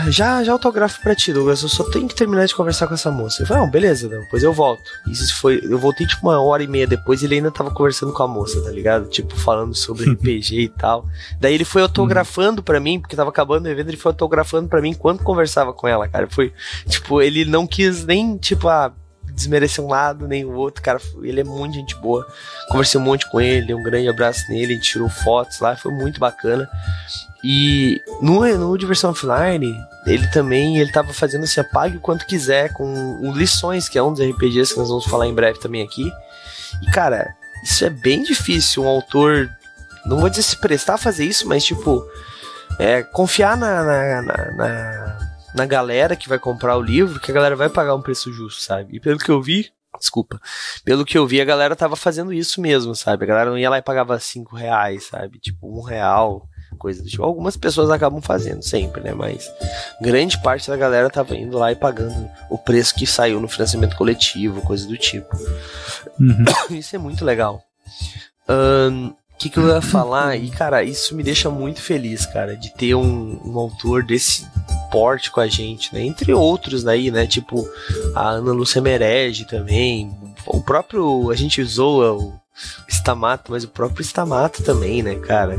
[0.09, 1.61] já, já autografo pra ti, Douglas.
[1.61, 3.41] Eu só tenho que terminar de conversar com essa moça.
[3.41, 4.89] Eu falei, não, beleza, depois eu volto.
[5.07, 5.59] Isso foi.
[5.63, 8.27] Eu voltei tipo uma hora e meia depois e ele ainda tava conversando com a
[8.27, 9.07] moça, tá ligado?
[9.07, 11.05] Tipo, falando sobre RPG e tal.
[11.39, 14.81] Daí ele foi autografando pra mim, porque tava acabando o evento, ele foi autografando pra
[14.81, 16.27] mim enquanto conversava com ela, cara.
[16.29, 16.53] Foi,
[16.87, 18.91] tipo, ele não quis nem, tipo, ah,
[19.31, 20.99] desmerecer um lado nem o outro, cara.
[21.21, 22.27] Ele é muito gente boa.
[22.69, 25.91] Conversei um monte com ele, um grande abraço nele, a gente tirou fotos lá, foi
[25.91, 26.69] muito bacana.
[27.43, 29.73] E no, no Diversão Offline,
[30.05, 34.11] ele também ele tava fazendo assim, apague o quanto quiser, com lições, que é um
[34.11, 36.11] dos RPGs que nós vamos falar em breve também aqui.
[36.81, 39.49] E cara, isso é bem difícil, um autor,
[40.05, 42.05] não vou dizer se prestar a fazer isso, mas tipo,
[42.77, 45.17] é, confiar na, na, na, na,
[45.55, 48.61] na galera que vai comprar o livro, que a galera vai pagar um preço justo,
[48.61, 48.97] sabe?
[48.97, 50.39] E pelo que eu vi, Desculpa.
[50.85, 53.23] Pelo que eu vi, a galera tava fazendo isso mesmo, sabe?
[53.23, 55.39] A galera não ia lá e pagava cinco reais, sabe?
[55.39, 57.23] Tipo, um real coisa do tipo.
[57.23, 59.13] Algumas pessoas acabam fazendo sempre, né?
[59.13, 59.49] Mas
[60.01, 63.95] grande parte da galera tava indo lá e pagando o preço que saiu no financiamento
[63.95, 65.35] coletivo, coisa do tipo.
[66.19, 66.45] Uhum.
[66.77, 67.61] Isso é muito legal.
[68.47, 70.35] O um, que, que eu ia falar?
[70.35, 74.45] E, cara, isso me deixa muito feliz, cara, de ter um, um autor desse
[74.91, 76.01] porte com a gente, né?
[76.01, 77.25] Entre outros daí, né?
[77.25, 77.67] Tipo,
[78.13, 80.13] a Ana Lúcia Merege também.
[80.45, 81.31] O próprio.
[81.31, 82.38] A gente usou o
[82.87, 85.57] Stamato, mas o próprio Stamato também, né, cara?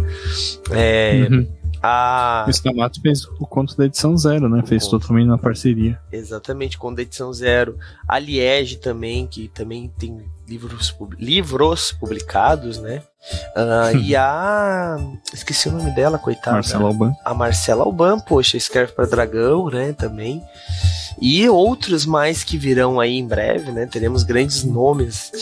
[0.70, 1.26] É.
[1.30, 1.60] Uhum.
[1.82, 2.44] A...
[2.46, 4.62] O Stamato fez o conto da edição zero, né?
[4.66, 5.98] Fez totalmente na parceria.
[6.12, 7.78] Exatamente, conto da edição zero.
[8.06, 13.02] A Liege também, que também tem livros, livros publicados, né?
[13.56, 14.96] Uh, e a.
[15.32, 16.52] Esqueci o nome dela, coitada.
[16.52, 17.12] Marcela Alban.
[17.24, 19.94] A Marcela Alban, poxa, escreve para Dragão, né?
[19.94, 20.42] Também.
[21.20, 23.86] E outros mais que virão aí em breve, né?
[23.86, 25.32] Teremos grandes nomes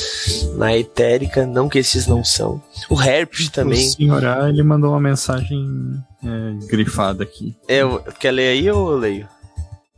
[0.56, 2.62] na Etérica, não que esses não são.
[2.88, 3.86] O Herpes também.
[3.86, 7.56] O senhor A, ele mandou uma mensagem é, grifada aqui.
[7.66, 7.80] É,
[8.18, 9.28] quer ler aí ou eu leio?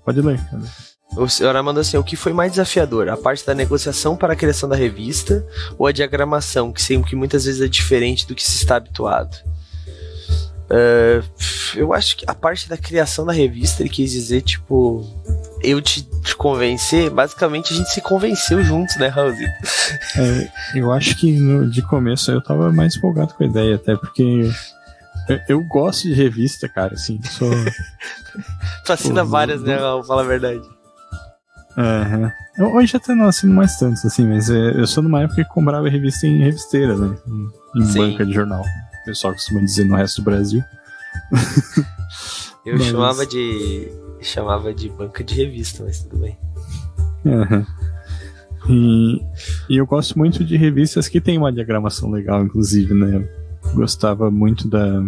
[0.04, 0.62] Pode ler, cara.
[1.16, 3.08] O senhor mandou assim: o que foi mais desafiador?
[3.08, 5.44] A parte da negociação para a criação da revista
[5.76, 9.36] ou a diagramação, que sempre que muitas vezes é diferente do que se está habituado?
[10.70, 11.24] Uh,
[11.74, 15.04] eu acho que a parte da criação da revista ele quis dizer, tipo,
[15.64, 19.50] eu te, te convencer, basicamente a gente se convenceu juntos, né, Raulzito?
[20.16, 23.96] É, eu acho que no, de começo eu tava mais empolgado com a ideia, até
[23.96, 24.48] porque
[25.28, 27.50] eu, eu gosto de revista, cara, assim, sou.
[28.86, 30.04] tu assina várias, né, Raul?
[30.04, 30.62] Fala a verdade.
[31.76, 32.30] Uhum.
[32.58, 35.50] Eu, hoje até não assino mais tantos, assim, mas é, eu sou numa época que
[35.50, 37.16] comprava revista em revisteira, né?
[37.26, 38.64] Em, em banca de jornal
[39.02, 40.62] o pessoal costuma dizer no resto do Brasil.
[42.64, 42.86] Eu mas...
[42.86, 43.90] chamava de.
[44.20, 46.38] chamava de banca de revista, mas tudo bem.
[47.24, 47.66] Uhum.
[48.68, 49.22] E,
[49.70, 53.26] e, eu gosto muito de revistas que tem uma diagramação legal, inclusive, né?
[53.74, 55.02] gostava muito da.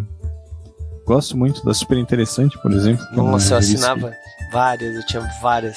[1.04, 3.04] Gosto muito da Super Interessante, por exemplo.
[3.12, 4.52] É Nossa, eu assinava que...
[4.52, 5.76] várias, eu tinha várias.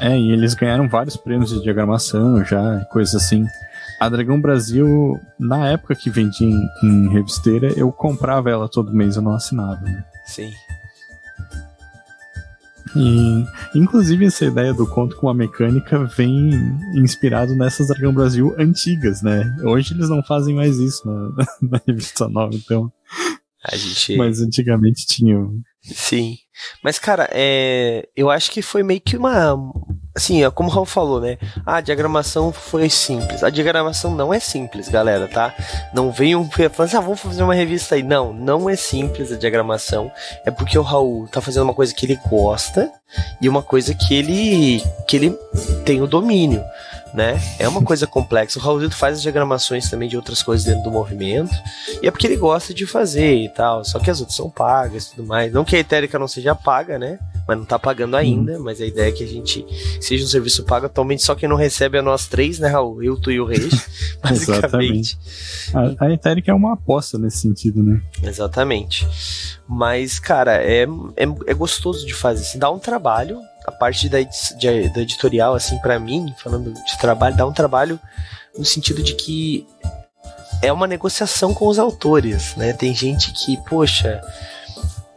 [0.00, 3.44] É, e eles ganharam vários prêmios de diagramação já, coisas assim.
[4.00, 9.16] A Dragão Brasil, na época que vendia em, em, revisteira, eu comprava ela todo mês,
[9.16, 10.04] eu não assinava, né?
[10.24, 10.52] Sim.
[12.96, 16.50] E, inclusive, essa ideia do conto com a mecânica vem
[16.94, 19.56] inspirado nessas Dragão Brasil antigas, né?
[19.62, 21.46] Hoje eles não fazem mais isso na,
[21.78, 22.92] na revista nova, então.
[23.64, 24.16] A gente...
[24.16, 25.60] Mas antigamente tinham.
[25.82, 26.36] Sim.
[26.82, 28.08] Mas, cara, é...
[28.16, 29.56] eu acho que foi meio que uma,
[30.18, 31.38] assim, é como o Raul falou, né?
[31.64, 33.42] A diagramação foi simples.
[33.42, 35.54] A diagramação não é simples, galera, tá?
[35.92, 38.02] Não venham falando assim, ah, vamos fazer uma revista aí.
[38.02, 40.10] Não, não é simples a diagramação.
[40.44, 42.90] É porque o Raul tá fazendo uma coisa que ele gosta
[43.40, 45.30] e uma coisa que ele que ele
[45.84, 46.62] tem o domínio
[47.14, 47.40] né?
[47.58, 48.58] É uma coisa complexa.
[48.58, 51.54] O Raulzito faz as diagramações também de outras coisas dentro do movimento,
[52.02, 53.84] e é porque ele gosta de fazer e tal.
[53.84, 55.52] Só que as outras são pagas e tudo mais.
[55.52, 57.18] Não que a Etérica não seja paga, né?
[57.46, 58.58] Mas não tá pagando ainda.
[58.58, 58.62] Hum.
[58.64, 59.64] Mas a ideia é que a gente
[60.00, 60.86] seja um serviço pago.
[60.86, 63.02] Atualmente, só quem não recebe é nós três, né, Raul?
[63.02, 65.18] Eu, tu e o Reis, basicamente.
[65.74, 68.00] a, a Etérica é uma aposta nesse sentido, né?
[68.22, 69.08] Exatamente.
[69.66, 70.84] Mas, cara, é,
[71.16, 72.44] é, é gostoso de fazer.
[72.44, 76.98] Se dá um trabalho, a parte da, de, da editorial, assim, para mim, falando de
[76.98, 78.00] trabalho, dá um trabalho
[78.56, 79.66] no sentido de que
[80.62, 82.72] é uma negociação com os autores, né?
[82.72, 84.20] Tem gente que, poxa,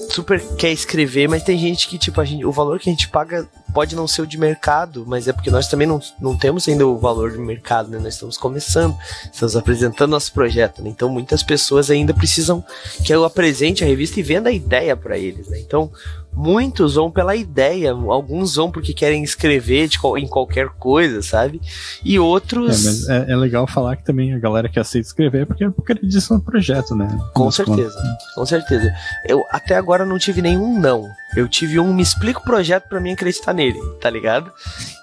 [0.09, 3.07] super quer escrever, mas tem gente que, tipo, a gente, o valor que a gente
[3.07, 6.67] paga pode não ser o de mercado, mas é porque nós também não, não temos
[6.67, 7.97] ainda o valor de mercado, né?
[7.97, 8.95] Nós estamos começando,
[9.31, 10.89] estamos apresentando nosso projeto, né?
[10.89, 12.63] Então muitas pessoas ainda precisam
[13.03, 15.59] que eu apresente a revista e venda a ideia para eles, né?
[15.59, 15.91] Então
[16.33, 21.61] muitos vão pela ideia, alguns vão porque querem escrever de, em qualquer coisa, sabe?
[22.03, 23.07] E outros.
[23.07, 26.33] É, é, é, legal falar que também a galera que aceita escrever é porque, acredita
[26.33, 27.07] no projeto, né?
[27.33, 28.01] Com certeza,
[28.35, 28.93] com certeza.
[29.27, 31.09] Eu até agora não tive nenhum não.
[31.35, 34.51] Eu tive um me explica o projeto para mim acreditar nele, tá ligado?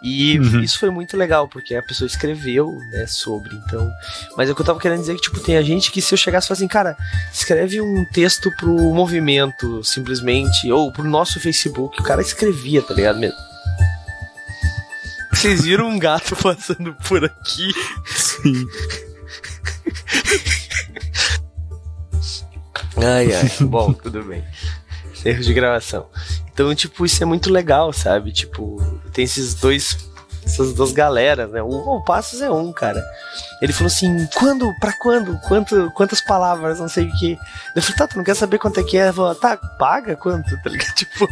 [0.03, 0.61] E uhum.
[0.61, 3.91] isso foi muito legal, porque a pessoa escreveu, né, sobre, então.
[4.37, 6.13] Mas é o que eu tava querendo dizer que, tipo, tem a gente que se
[6.13, 6.97] eu chegasse e assim, cara,
[7.33, 13.19] escreve um texto pro movimento, simplesmente, ou pro nosso Facebook, o cara escrevia, tá ligado
[13.19, 13.37] mesmo?
[15.33, 17.73] Vocês viram um gato passando por aqui?
[18.07, 18.67] Sim.
[22.97, 23.51] ai, ai.
[23.61, 24.45] Bom, tudo bem.
[25.25, 26.07] Erros de gravação.
[26.53, 28.31] Então, tipo, isso é muito legal, sabe?
[28.33, 28.81] Tipo,
[29.13, 30.09] tem esses dois
[30.45, 31.61] essas duas galeras, né?
[31.61, 33.05] O, o Passos é um, cara.
[33.61, 34.73] Ele falou assim: quando?
[34.79, 35.39] Pra quando?
[35.41, 36.79] Quanto, quantas palavras?
[36.79, 37.39] Não sei o que.
[37.75, 39.05] Eu falei: tá, tu não quer saber quanto é que é?
[39.05, 40.57] Ele falou: tá, paga quanto?
[40.63, 40.95] Tá ligado?
[40.95, 41.29] Tipo,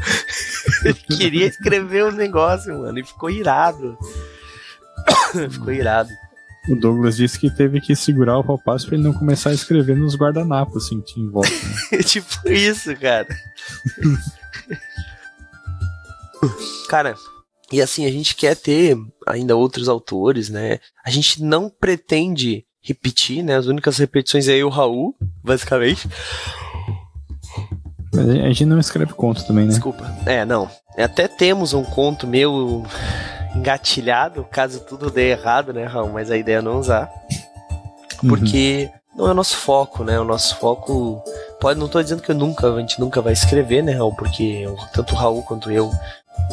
[0.84, 3.96] ele queria escrever um negócio, mano, e ficou irado.
[5.50, 6.10] ficou irado.
[6.68, 9.96] O Douglas disse que teve que segurar o Valpasso pra ele não começar a escrever
[9.96, 11.48] nos guardanapos, assim, que tinha em volta.
[11.92, 11.98] Né?
[12.02, 13.28] tipo isso, cara.
[16.88, 17.14] cara,
[17.72, 20.78] e assim, a gente quer ter ainda outros autores, né?
[21.04, 23.56] A gente não pretende repetir, né?
[23.56, 26.08] As únicas repetições é eu e o Raul, basicamente.
[28.14, 29.70] Mas a gente não escreve conto também, né?
[29.70, 30.04] Desculpa.
[30.24, 30.70] É, não.
[30.96, 32.84] Até temos um conto meu
[33.54, 36.12] engatilhado, caso tudo dê errado, né, Raul?
[36.12, 37.10] Mas a ideia é não usar.
[38.22, 38.28] Uhum.
[38.28, 39.18] Porque uhum.
[39.18, 40.18] não é o nosso foco, né?
[40.20, 41.22] O nosso foco.
[41.60, 44.14] Pode, não tô dizendo que eu nunca, a gente nunca vai escrever, né, Raul?
[44.14, 45.90] Porque tanto o Raul quanto eu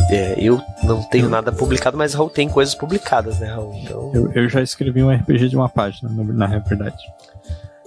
[0.10, 3.74] é, eu não tenho nada publicado, mas Raul tem coisas publicadas, né, Raul?
[3.76, 4.12] Então...
[4.14, 7.04] Eu, eu já escrevi um RPG de uma página, na, verdade.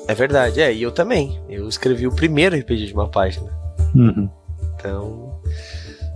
[0.09, 1.41] É verdade, é, e eu também.
[1.49, 3.51] Eu escrevi o primeiro RPG de uma página.
[3.95, 4.29] Uhum.
[4.75, 5.41] Então,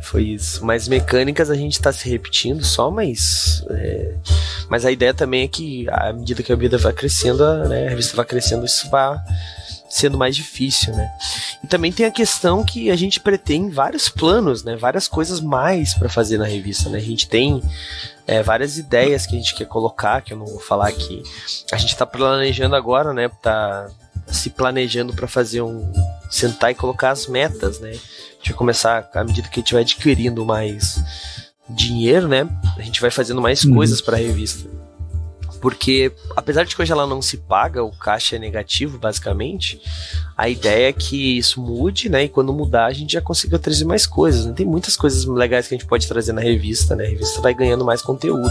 [0.02, 0.64] Foi isso.
[0.64, 3.64] Mas mecânicas a gente tá se repetindo só, mas.
[3.70, 4.14] É,
[4.68, 7.90] mas a ideia também é que, à medida que a vida vai crescendo, né, a
[7.90, 9.18] revista vai crescendo, isso vai
[9.90, 11.10] sendo mais difícil, né?
[11.62, 14.76] E também tem a questão que a gente pretende vários planos, né?
[14.76, 16.98] Várias coisas mais para fazer na revista, né?
[16.98, 17.60] A gente tem
[18.26, 21.22] é, várias ideias que a gente quer colocar, que eu não vou falar aqui.
[21.72, 23.28] A gente tá planejando agora, né?
[23.42, 23.90] Tá
[24.28, 25.92] se planejando para fazer um
[26.30, 27.90] sentar e colocar as metas, né?
[27.90, 31.02] A gente vai começar à medida que a gente vai adquirindo mais
[31.68, 32.48] dinheiro, né?
[32.78, 33.74] A gente vai fazendo mais uhum.
[33.74, 34.68] coisas para a revista.
[35.60, 39.80] Porque, apesar de que hoje ela não se paga, o caixa é negativo, basicamente,
[40.36, 42.24] a ideia é que isso mude, né?
[42.24, 44.46] E quando mudar, a gente já consiga trazer mais coisas.
[44.46, 44.54] Né?
[44.56, 47.04] Tem muitas coisas legais que a gente pode trazer na revista, né?
[47.04, 48.50] A revista vai ganhando mais conteúdo,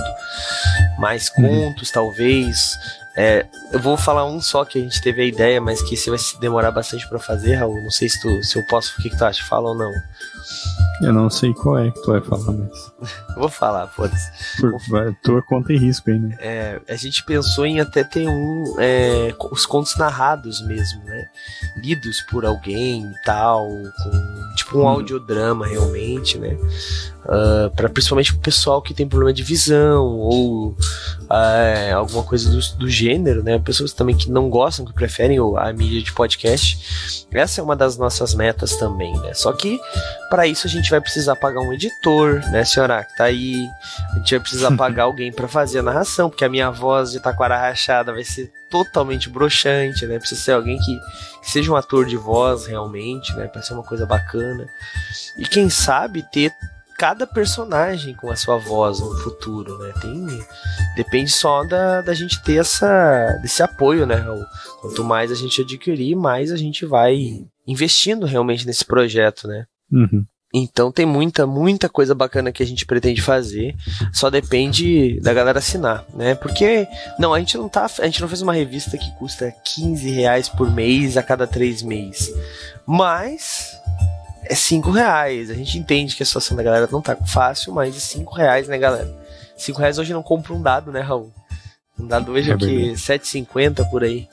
[1.00, 1.66] mais uhum.
[1.66, 2.76] contos, talvez.
[3.18, 6.10] É, eu vou falar um só que a gente teve a ideia, mas que você
[6.10, 7.82] vai se demorar bastante para fazer, Raul.
[7.84, 9.44] Não sei se, tu, se eu posso, o que, que tu acha?
[9.44, 9.92] Fala ou não.
[11.02, 12.92] Eu não sei qual é que tu vai falar, mas.
[13.38, 14.30] Vou falar, foda-se.
[15.24, 16.38] Tua conta em risco aí, né?
[16.40, 18.76] É, a gente pensou em até ter um.
[18.80, 21.30] É, os contos narrados mesmo, né?
[21.78, 24.88] Lidos por alguém e tal, com tipo um hum.
[24.88, 26.58] audiodrama realmente, né?
[27.26, 32.50] Uh, ah, para principalmente o pessoal que tem problema de visão ou uh, alguma coisa
[32.50, 33.60] do, do, gênero, né?
[33.60, 37.28] Pessoas também que não gostam, que preferem a mídia de podcast.
[37.32, 39.34] Essa é uma das nossas metas também, né?
[39.34, 39.80] Só que
[40.30, 43.04] para isso a gente vai precisar pagar um editor, né, senhora?
[43.04, 43.68] Que tá aí.
[44.14, 47.20] A gente vai precisar pagar alguém para fazer a narração, porque a minha voz de
[47.20, 50.20] taquara rachada vai ser totalmente broxante, né?
[50.20, 51.00] Precisa ser alguém que,
[51.42, 53.48] que seja um ator de voz realmente, né?
[53.48, 54.68] Para ser uma coisa bacana.
[55.38, 56.54] E quem sabe ter
[57.00, 59.94] cada personagem com a sua voz no futuro, né?
[60.02, 60.28] Tem,
[60.98, 64.22] depende só da, da gente ter essa, desse apoio, né?
[64.82, 69.66] Quanto mais a gente adquirir, mais a gente vai investindo realmente nesse projeto, né?
[69.90, 70.26] Uhum.
[70.54, 73.76] Então tem muita, muita coisa bacana que a gente pretende fazer.
[74.12, 76.36] Só depende da galera assinar, né?
[76.36, 76.86] Porque,
[77.18, 77.86] não, a gente não tá.
[78.00, 81.82] A gente não fez uma revista que custa 15 reais por mês a cada três
[81.82, 82.34] meses.
[82.86, 83.80] Mas
[84.50, 85.50] é 5 reais.
[85.50, 88.68] A gente entende que a situação da galera não tá fácil, mas é 5 reais,
[88.68, 89.16] né, galera?
[89.56, 91.32] 5 reais hoje não compra um dado, né, Raul?
[91.98, 92.92] Um dado hoje é, é o que?
[92.94, 94.28] 7,50 por aí.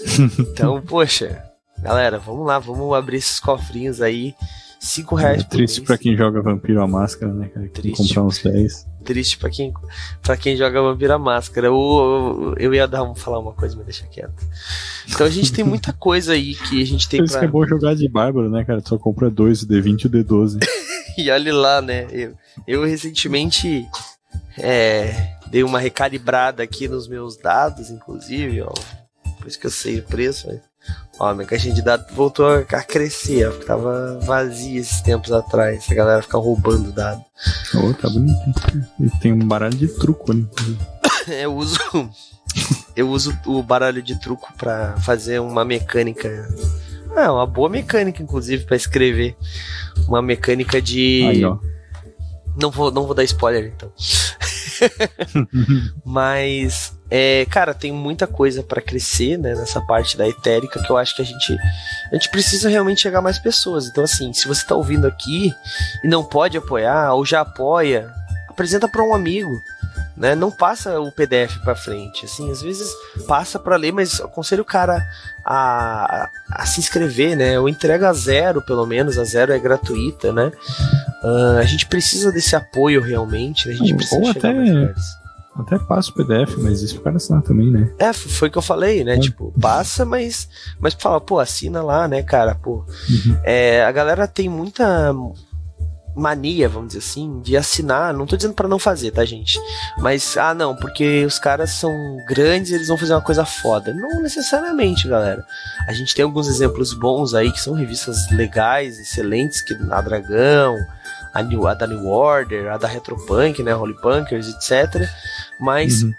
[0.38, 1.42] então, poxa,
[1.78, 4.34] galera, vamos lá, vamos abrir esses cofrinhos aí.
[4.78, 5.86] 5 reais é por Triste mês.
[5.86, 7.68] pra quem joga Vampiro a Máscara, né, cara?
[7.68, 7.96] Triste.
[7.96, 8.86] Comprar uns 10.
[9.04, 9.72] Triste pra quem,
[10.22, 11.68] pra quem joga Vampiro a Máscara.
[11.68, 14.46] Eu, eu ia dar, falar uma coisa, mas deixa quieto.
[15.08, 17.40] Então a gente tem muita coisa aí que a gente tem Por isso pra...
[17.40, 18.82] que é bom jogar de Bárbaro, né, cara?
[18.82, 20.58] Tu só compra dois, o D20 e o D12.
[21.16, 22.06] e olha lá, né?
[22.10, 22.34] Eu,
[22.66, 23.86] eu recentemente
[24.58, 28.72] é, dei uma recalibrada aqui nos meus dados, inclusive, ó.
[29.38, 30.69] Por isso que eu sei o preço, mas
[31.18, 35.84] Ó, minha caixinha de dados voltou a crescer, porque tava vazia esses tempos atrás.
[35.90, 37.24] A galera fica roubando dados.
[37.74, 38.40] Oh, tá bonito.
[38.98, 40.48] E tem um baralho de truco ali.
[41.28, 41.78] eu uso.
[42.96, 46.48] eu uso o baralho de truco para fazer uma mecânica.
[47.14, 49.36] Ah, uma boa mecânica, inclusive, para escrever.
[50.08, 51.22] Uma mecânica de.
[51.26, 51.58] Aí, ó.
[52.56, 53.92] Não vou, não vou dar spoiler, então.
[56.04, 60.96] Mas, é, cara, tem muita coisa para crescer, né, nessa parte da etérica que eu
[60.96, 61.56] acho que a gente
[62.10, 63.86] a gente precisa realmente chegar a mais pessoas.
[63.86, 65.54] Então, assim, se você tá ouvindo aqui
[66.02, 68.10] e não pode apoiar ou já apoia,
[68.48, 69.62] apresenta para um amigo.
[70.20, 70.34] Né?
[70.34, 72.92] Não passa o PDF para frente, assim, às vezes
[73.26, 75.02] passa para ler, mas aconselho o cara
[75.42, 77.58] a, a, se inscrever, né?
[77.58, 80.52] Ou entrega a zero, pelo menos, a zero é gratuita, né?
[81.24, 83.72] Uh, a gente precisa desse apoio realmente, né?
[83.72, 84.94] a gente precisa Ou chegar até...
[85.56, 87.90] Até passa o PDF, mas isso para assinar também, né?
[87.98, 89.16] É, foi o que eu falei, né?
[89.16, 89.18] É.
[89.18, 92.54] Tipo, passa, mas, mas fala, pô, assina lá, né, cara?
[92.54, 93.40] Pô, uhum.
[93.42, 95.12] é, a galera tem muita
[96.14, 98.12] mania, vamos dizer assim, de assinar.
[98.12, 99.60] Não tô dizendo para não fazer, tá, gente?
[99.98, 101.92] Mas, ah, não, porque os caras são
[102.26, 103.92] grandes eles vão fazer uma coisa foda.
[103.94, 105.44] Não necessariamente, galera.
[105.86, 110.76] A gente tem alguns exemplos bons aí que são revistas legais, excelentes, que a Dragão,
[111.32, 115.08] a, New, a da New Order, a da Retropunk, né, Holy Punkers, etc.
[115.58, 116.02] Mas.
[116.02, 116.14] Uhum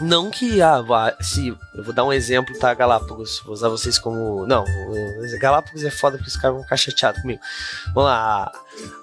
[0.00, 0.82] não que, ah,
[1.20, 1.48] se.
[1.74, 3.40] Eu vou dar um exemplo, tá, Galápagos?
[3.44, 4.46] Vou usar vocês como.
[4.46, 4.64] Não,
[5.38, 7.40] Galápagos é foda porque os caras vão ficar chateados comigo.
[7.94, 8.52] Vamos lá.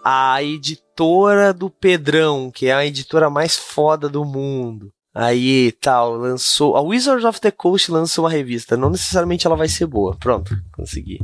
[0.04, 4.92] A editora do Pedrão, que é a editora mais foda do mundo.
[5.14, 6.78] Aí tal, lançou.
[6.78, 8.78] A Wizards of the Coast lançou uma revista.
[8.78, 10.16] Não necessariamente ela vai ser boa.
[10.16, 11.20] Pronto, consegui.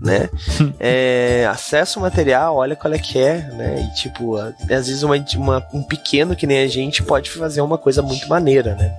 [0.00, 0.28] Né?
[0.78, 3.82] é, acesso ao material, olha qual é que é, né?
[3.82, 7.78] E tipo, às vezes uma, uma, um pequeno que nem a gente pode fazer uma
[7.78, 8.94] coisa muito maneira, né?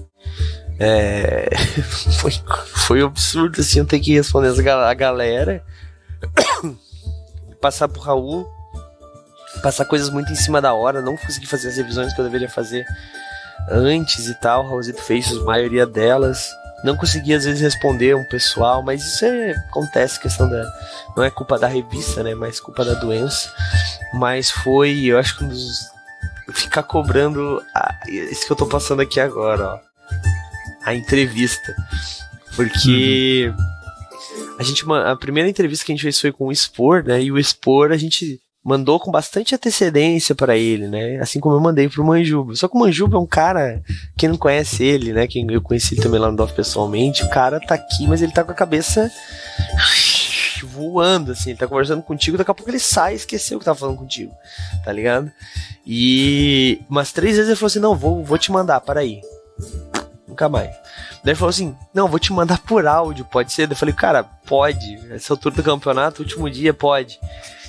[0.79, 1.49] É,
[2.19, 2.31] foi,
[2.87, 5.63] foi absurdo assim eu ter que responder a galera,
[7.61, 8.47] passar pro Raul,
[9.61, 12.49] passar coisas muito em cima da hora, não consegui fazer as revisões que eu deveria
[12.49, 12.85] fazer
[13.69, 14.63] antes e tal.
[14.63, 16.49] O Raulzito fez a maioria delas
[16.83, 20.65] não consegui às vezes responder um pessoal, mas isso é, acontece, questão da.
[21.15, 22.33] Não é culpa da revista, né?
[22.33, 23.51] Mas culpa da doença.
[24.13, 25.89] Mas foi, eu acho que um dos.
[26.53, 29.79] Ficar cobrando a, isso que eu tô passando aqui agora, ó.
[30.89, 31.75] A entrevista.
[32.55, 33.53] Porque.
[33.55, 33.69] Uhum.
[34.59, 37.21] A gente, a primeira entrevista que a gente fez foi com o Spor, né?
[37.21, 41.17] E o Spor a gente mandou com bastante antecedência para ele, né?
[41.19, 42.55] Assim como eu mandei pro Manjuba.
[42.55, 43.81] Só que o Manjuba é um cara,
[44.17, 45.27] quem não conhece ele, né?
[45.27, 48.33] Quem eu conheci ele também lá no DOF pessoalmente, o cara tá aqui, mas ele
[48.33, 49.09] tá com a cabeça
[50.63, 53.79] voando, assim, ele tá conversando contigo, daqui a pouco ele sai e esqueceu que tava
[53.79, 54.33] falando contigo,
[54.83, 55.31] tá ligado?
[55.85, 59.21] E umas três vezes ele falou assim: não, vou, vou te mandar, para aí.
[60.39, 60.69] Nunca mais.
[60.69, 63.69] Daí ele falou assim: Não, vou te mandar por áudio, pode ser?
[63.69, 64.97] Eu falei, cara, pode.
[65.11, 67.19] Essa altura do campeonato, último dia, pode.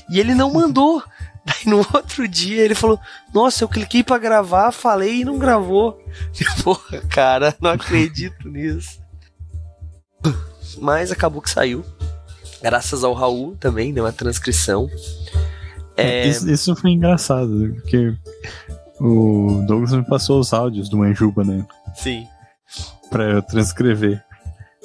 [0.08, 1.02] E ele não mandou.
[1.44, 3.00] Daí no outro dia ele falou:
[3.34, 6.00] Nossa, eu cliquei para gravar, falei e não gravou.
[6.62, 9.00] Porra, cara, não acredito nisso.
[10.78, 11.84] Mas acabou que saiu.
[12.62, 14.88] Graças ao Raul também, deu uma transcrição.
[15.96, 16.28] É...
[16.28, 18.14] Isso, isso, foi engraçado, porque
[19.00, 21.66] o Douglas me passou os áudios do Manjuba, né?
[21.94, 22.28] Sim.
[23.11, 24.22] Pra eu transcrever.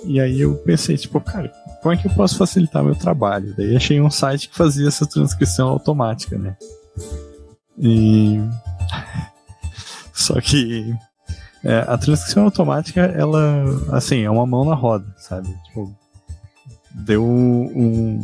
[0.03, 1.51] E aí eu pensei, tipo, cara,
[1.82, 3.53] como é que eu posso facilitar meu trabalho?
[3.55, 6.57] Daí achei um site que fazia essa transcrição automática, né?
[7.78, 8.39] E.
[10.13, 10.93] Só que.
[11.63, 15.47] É, a transcrição automática, ela, assim, é uma mão na roda, sabe?
[15.65, 15.95] Tipo,
[16.91, 18.23] deu um,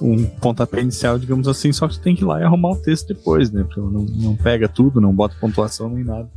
[0.00, 2.82] um pontapé inicial, digamos assim, só que você tem que ir lá e arrumar o
[2.82, 3.62] texto depois, né?
[3.62, 6.28] Porque não, não pega tudo, não bota pontuação nem nada.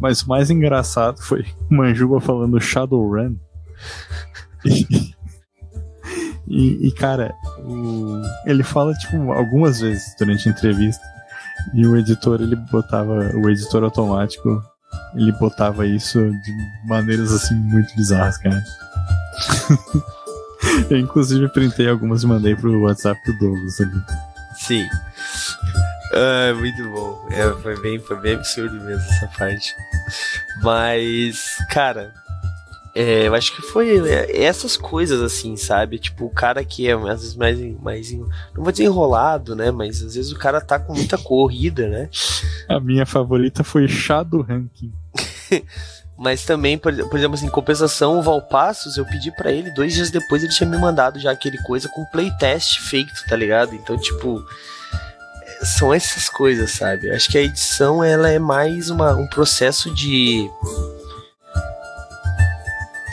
[0.00, 3.36] Mas o mais engraçado foi Manjuba falando Shadowrun.
[6.48, 11.02] E, e cara, o, ele fala, tipo, algumas vezes durante a entrevista.
[11.74, 14.62] E o editor, ele botava, o editor automático,
[15.14, 16.52] ele botava isso de
[16.86, 18.62] maneiras, assim, muito bizarras, cara.
[20.90, 24.02] Eu, inclusive, printei algumas e mandei pro WhatsApp do Douglas ali.
[24.56, 24.86] Sim.
[26.16, 27.28] Ah, muito bom.
[27.30, 29.74] É, foi, bem, foi bem absurdo mesmo essa parte.
[30.62, 32.14] Mas, cara,
[32.94, 35.98] é, eu acho que foi é, essas coisas assim, sabe?
[35.98, 39.70] Tipo, o cara que é às vezes mais, mais não vou dizer enrolado, né?
[39.70, 42.08] Mas às vezes o cara tá com muita corrida, né?
[42.66, 44.90] A minha favorita foi Shadow Ranking.
[46.18, 49.92] Mas também, por, por, exemplo, assim, em compensação, o Valpassos, eu pedi para ele, dois
[49.92, 53.74] dias depois ele tinha me mandado já aquele coisa com playtest feito, tá ligado?
[53.74, 54.42] Então, tipo,
[55.62, 57.10] são essas coisas, sabe?
[57.10, 60.48] Acho que a edição, ela é mais uma, um processo de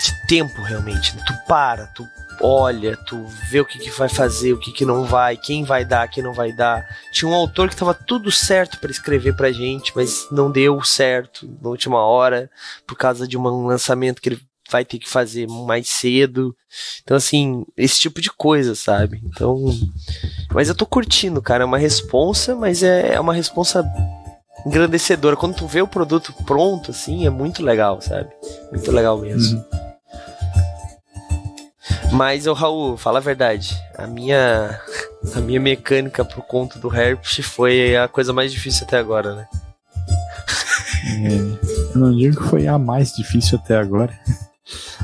[0.04, 1.16] de tempo realmente.
[1.16, 1.24] Né?
[1.26, 2.06] Tu para, tu
[2.42, 5.86] olha, tu vê o que, que vai fazer, o que, que não vai, quem vai
[5.86, 6.86] dar, quem não vai dar.
[7.12, 11.48] Tinha um autor que tava tudo certo para escrever pra gente, mas não deu certo
[11.62, 12.50] na última hora,
[12.86, 14.42] por causa de um lançamento que ele
[14.74, 16.56] vai ter que fazer mais cedo.
[17.04, 19.22] Então, assim, esse tipo de coisa, sabe?
[19.24, 19.56] Então.
[20.52, 21.64] Mas eu tô curtindo, cara.
[21.64, 23.86] É uma responsa, mas é, é uma responsa
[24.66, 25.36] engrandecedora.
[25.36, 28.30] Quando tu vê o produto pronto, assim, é muito legal, sabe?
[28.72, 29.60] Muito legal mesmo.
[29.60, 29.84] Uhum.
[32.14, 33.80] Mas, o Raul, fala a verdade.
[33.96, 34.80] A minha,
[35.36, 39.48] a minha mecânica pro conto do Herpes foi a coisa mais difícil até agora, né?
[41.06, 44.18] É, eu não digo que foi a mais difícil até agora,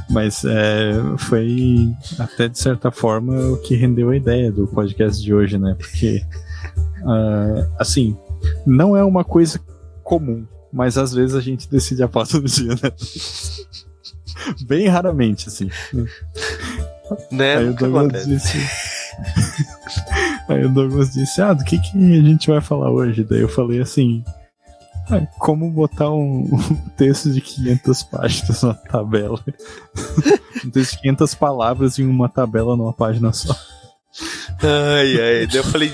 [0.10, 5.34] mas é, foi até de certa forma o que rendeu a ideia do podcast de
[5.34, 5.76] hoje, né?
[5.78, 6.24] Porque,
[7.02, 8.18] uh, assim,
[8.66, 9.60] não é uma coisa
[10.04, 12.92] comum, mas às vezes a gente decide a pauta do dia, né?
[14.66, 15.70] Bem raramente, assim.
[17.32, 17.58] Né?
[17.58, 18.58] Aí o Douglas disse.
[20.48, 23.24] Aí o Douglas disse: Ah, do que, que a gente vai falar hoje?
[23.24, 24.24] Daí eu falei assim:
[25.38, 29.44] Como botar um, um, texto de 500 páginas numa tabela?
[30.66, 33.56] um texto de 500 palavras em uma tabela numa página só.
[34.62, 35.48] Ai, ai.
[35.48, 35.92] Daí eu falei: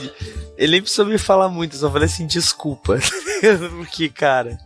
[0.57, 2.99] Ele nem precisou me falar muito, só falei assim: Desculpa.
[3.77, 4.57] Porque, cara.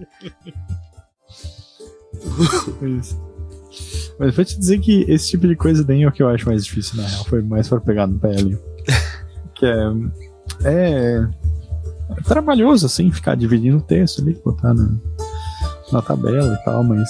[4.20, 6.46] Mas vou te dizer que esse tipo de coisa nem é o que eu acho
[6.46, 7.24] mais difícil, na real.
[7.26, 8.58] Foi mais para pegar no pé ali.
[9.56, 9.84] que é,
[10.64, 11.28] é,
[12.10, 12.22] é.
[12.24, 14.90] trabalhoso, assim, ficar dividindo o texto ali, botar na,
[15.92, 17.10] na tabela e tal, mas.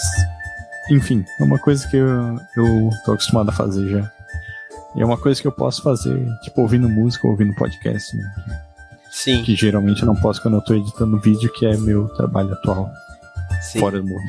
[0.92, 2.08] Enfim, é uma coisa que eu,
[2.58, 4.12] eu tô acostumado a fazer já.
[4.96, 8.24] E é uma coisa que eu posso fazer, tipo, ouvindo música ou ouvindo podcast, né?
[9.12, 9.44] Sim.
[9.44, 12.92] Que geralmente eu não posso quando eu tô editando vídeo, que é meu trabalho atual.
[13.62, 13.80] Sim.
[13.80, 14.24] Fora do mundo.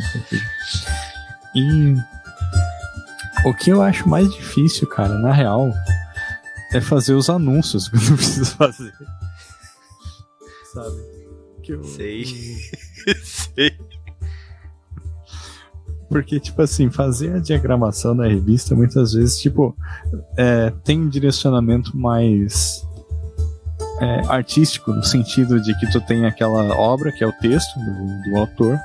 [1.55, 1.97] E
[3.45, 5.73] o que eu acho mais difícil, cara, na real,
[6.73, 8.93] é fazer os anúncios que eu não preciso fazer.
[10.73, 10.97] Sabe?
[11.63, 11.85] Que eu...
[11.85, 12.25] Sei.
[13.23, 13.77] Sei.
[16.09, 19.77] Porque, tipo assim, fazer a diagramação da revista muitas vezes, tipo,
[20.37, 22.85] é, tem um direcionamento mais
[24.01, 28.31] é, artístico, no sentido de que tu tem aquela obra, que é o texto do,
[28.31, 28.77] do autor,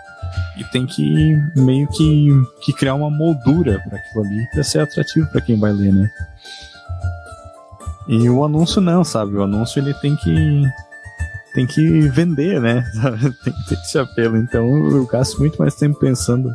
[0.57, 2.29] e tem que meio que,
[2.61, 6.09] que criar uma moldura para aquilo ali para ser atrativo para quem vai ler, né?
[8.07, 9.35] E o anúncio não, sabe?
[9.35, 10.63] O anúncio ele tem que
[11.55, 12.83] tem que vender, né?
[13.43, 14.35] tem que ter esse apelo.
[14.37, 16.53] Então eu gasto muito mais tempo pensando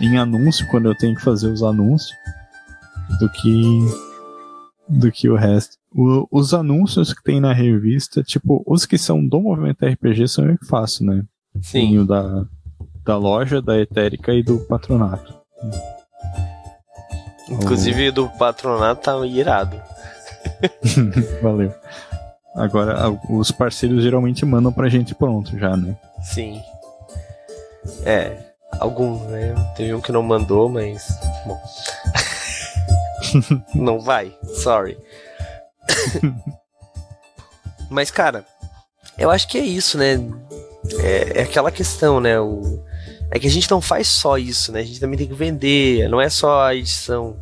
[0.00, 2.12] em anúncio quando eu tenho que fazer os anúncios
[3.18, 3.80] do que
[4.86, 5.76] do que o resto.
[5.94, 10.46] O, os anúncios que tem na revista, tipo, os que são do movimento RPG são
[10.46, 11.24] eu que faço, né?
[11.62, 11.80] Sim.
[11.80, 12.46] Tem o da
[13.04, 15.34] da loja, da Etérica e do patronato.
[17.48, 19.80] Inclusive o do patronato tá irado.
[21.42, 21.72] Valeu.
[22.58, 25.96] Agora, os parceiros geralmente mandam pra gente pronto já, né?
[26.22, 26.60] Sim.
[28.04, 28.36] É,
[28.80, 29.54] alguns, né?
[29.76, 31.06] Teve um que não mandou, mas.
[31.46, 31.60] Bom.
[33.74, 34.98] não vai, sorry.
[37.88, 38.44] mas, cara,
[39.16, 40.16] eu acho que é isso, né?
[41.00, 42.40] É, é aquela questão, né?
[42.40, 42.82] O,
[43.30, 44.80] é que a gente não faz só isso, né?
[44.80, 47.38] A gente também tem que vender, não é só a edição.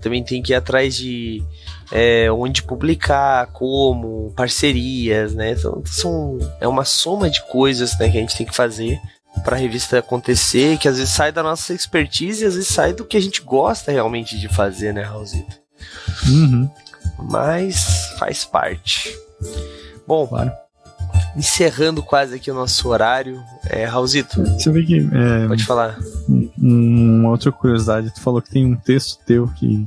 [0.00, 1.42] Também tem que ir atrás de
[1.90, 5.52] é, onde publicar, como, parcerias, né?
[5.52, 9.00] Então, são, é uma soma de coisas né, que a gente tem que fazer
[9.44, 12.92] para a revista acontecer, que às vezes sai da nossa expertise e às vezes sai
[12.92, 15.56] do que a gente gosta realmente de fazer, né, Raulzito?
[16.26, 16.70] Uhum.
[17.18, 19.14] Mas faz parte.
[20.06, 20.50] Bom, claro
[21.36, 23.40] encerrando quase aqui o nosso horário.
[23.68, 24.42] É, Raulzito.
[24.42, 24.98] Você vê que.
[24.98, 25.98] É, pode falar.
[26.28, 29.86] Um, uma outra curiosidade, tu falou que tem um texto teu que,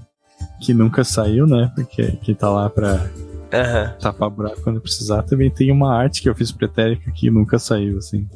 [0.60, 1.72] que nunca saiu, né?
[1.76, 4.00] Porque que tá lá pra uhum.
[4.00, 5.24] tapar buraco quando precisar.
[5.24, 8.28] Também tem uma arte que eu fiz pretérica que nunca saiu, assim.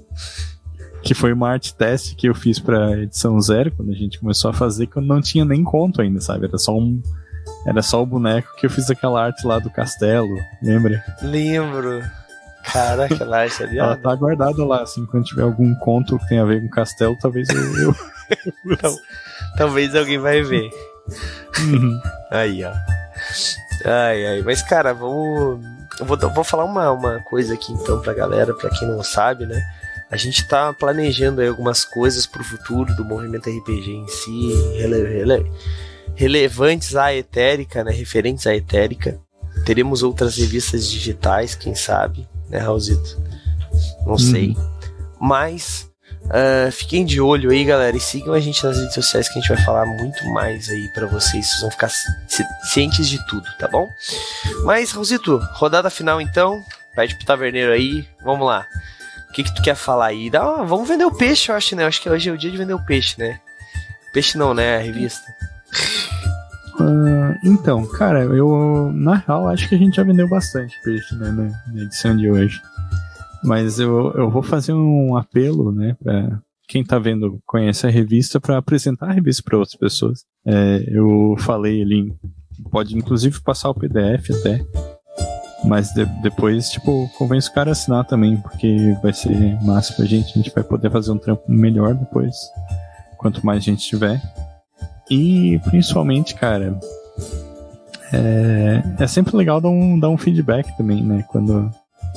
[1.02, 4.50] Que foi uma arte teste que eu fiz pra edição zero, quando a gente começou
[4.52, 6.46] a fazer, quando não tinha nem conto ainda, sabe?
[6.46, 7.02] Era só um.
[7.66, 11.04] Era só o boneco que eu fiz aquela arte lá do castelo, lembra?
[11.22, 12.02] Lembro.
[12.64, 13.78] Caraca, lá, ali.
[13.78, 17.18] Ela tá guardada lá, assim, quando tiver algum conto que tenha a ver com castelo,
[17.22, 17.82] talvez eu.
[17.82, 17.96] eu...
[19.58, 20.70] Talvez alguém vai ver.
[21.60, 22.02] Uhum.
[22.32, 22.72] Aí, ó.
[23.86, 24.42] Ai, ai.
[24.42, 25.64] Mas, cara, vamos.
[26.00, 29.46] Eu vou, vou falar uma, uma coisa aqui então pra galera, pra quem não sabe,
[29.46, 29.62] né?
[30.10, 35.08] A gente tá planejando aí algumas coisas pro futuro do movimento RPG em si, rele,
[35.08, 35.52] rele,
[36.16, 37.92] relevantes à etérica, né?
[37.92, 39.20] Referentes à etérica.
[39.66, 43.20] Teremos outras revistas digitais, quem sabe né, Raulzito?
[44.06, 44.50] Não sei.
[44.50, 44.70] Uhum.
[45.20, 45.90] Mas
[46.26, 49.42] uh, fiquem de olho aí, galera, e sigam a gente nas redes sociais que a
[49.42, 51.48] gente vai falar muito mais aí para vocês.
[51.48, 51.90] Vocês vão ficar
[52.64, 53.88] cientes de tudo, tá bom?
[54.64, 56.64] Mas, Raulzito, rodada final então.
[56.96, 58.08] Pede pro taverneiro aí.
[58.24, 58.68] Vamos lá.
[59.30, 60.30] O que, que tu quer falar aí?
[60.30, 61.84] Dá uma, vamos vender o peixe, eu acho, né?
[61.84, 63.40] Eu acho que hoje é o dia de vender o peixe, né?
[64.14, 64.78] Peixe não, né?
[64.78, 65.26] A revista.
[66.80, 71.32] Uh, então, cara, eu na real acho que a gente já vendeu bastante peixe né,
[71.32, 72.62] na, edição de hoje.
[73.44, 78.40] Mas eu, eu vou fazer um apelo, né, para quem tá vendo, conhece a revista,
[78.40, 80.24] para apresentar a revista para outras pessoas.
[80.46, 82.14] É, eu falei ali,
[82.72, 84.66] pode inclusive passar o PDF até.
[85.66, 90.06] Mas de, depois, tipo, convence o cara a assinar também, porque vai ser massa pra
[90.06, 90.32] gente.
[90.32, 92.36] A gente vai poder fazer um trampo melhor depois,
[93.18, 94.22] quanto mais gente tiver.
[95.10, 96.78] E principalmente, cara,
[98.12, 101.24] é, é sempre legal dar um, dar um feedback também, né?
[101.30, 101.72] Quando,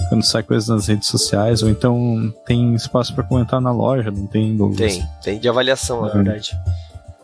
[0.09, 4.27] quando sai coisas nas redes sociais, ou então tem espaço para comentar na loja, não
[4.27, 4.97] tem, Douglas?
[4.97, 6.57] Tem, tem de avaliação, na verdade.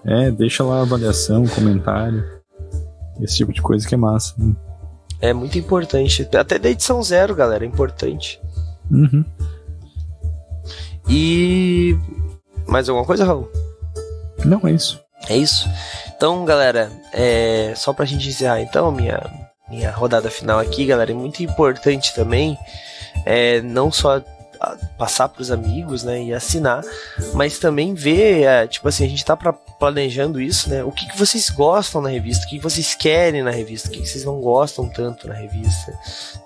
[0.04, 2.24] É, deixa lá avaliação, comentário,
[3.20, 4.34] esse tipo de coisa que é massa.
[4.36, 4.54] Né?
[5.20, 6.28] É muito importante.
[6.36, 8.40] Até da edição zero, galera, é importante.
[8.90, 9.24] Uhum.
[11.08, 11.96] E.
[12.66, 13.50] Mais alguma coisa, Raul?
[14.44, 15.00] Não, é isso.
[15.28, 15.68] É isso?
[16.16, 17.72] Então, galera, é...
[17.76, 19.20] só pra gente encerrar então minha,
[19.72, 22.58] minha rodada final aqui, galera, é muito importante também
[23.24, 24.22] é, não só
[24.98, 26.82] passar para os amigos, né, e assinar,
[27.34, 31.06] mas também ver, é, tipo assim, a gente tá pra, planejando isso, né, o que,
[31.08, 34.08] que vocês gostam na revista, o que, que vocês querem na revista, o que, que
[34.08, 35.92] vocês não gostam tanto na revista,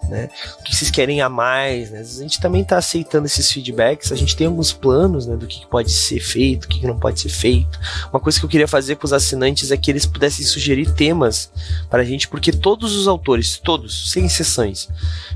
[0.09, 0.29] né,
[0.61, 4.17] o que vocês querem a mais, né, a gente também tá aceitando esses feedbacks, a
[4.17, 6.99] gente tem alguns planos, né, do que, que pode ser feito, o que, que não
[6.99, 7.79] pode ser feito.
[8.11, 11.51] Uma coisa que eu queria fazer com os assinantes é que eles pudessem sugerir temas
[11.91, 14.89] para a gente, porque todos os autores, todos, sem exceções,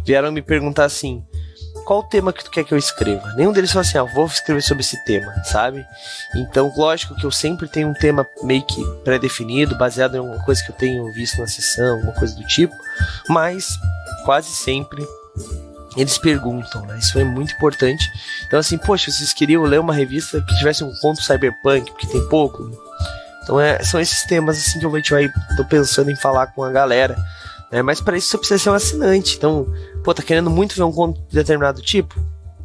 [0.04, 1.22] vieram me perguntar assim,
[1.90, 3.32] qual o tema que tu quer que eu escreva?
[3.32, 5.84] Nenhum deles falou assim, ah, vou escrever sobre esse tema, sabe?
[6.36, 10.62] Então, lógico que eu sempre tenho um tema meio que pré-definido, baseado em alguma coisa
[10.62, 12.72] que eu tenho visto na sessão, alguma coisa do tipo,
[13.28, 13.76] mas
[14.24, 15.04] quase sempre
[15.96, 16.96] eles perguntam, né?
[16.96, 18.08] Isso é muito importante.
[18.46, 22.24] Então, assim, poxa, vocês queriam ler uma revista que tivesse um conto cyberpunk, porque tem
[22.28, 22.70] pouco.
[23.42, 25.28] Então, é, são esses temas assim que a gente vai.
[25.56, 27.18] tô pensando em falar com a galera.
[27.70, 27.82] Né?
[27.82, 29.36] Mas para isso você precisa ser um assinante.
[29.36, 29.66] Então,
[30.02, 32.20] pô, tá querendo muito ver um conto de determinado tipo?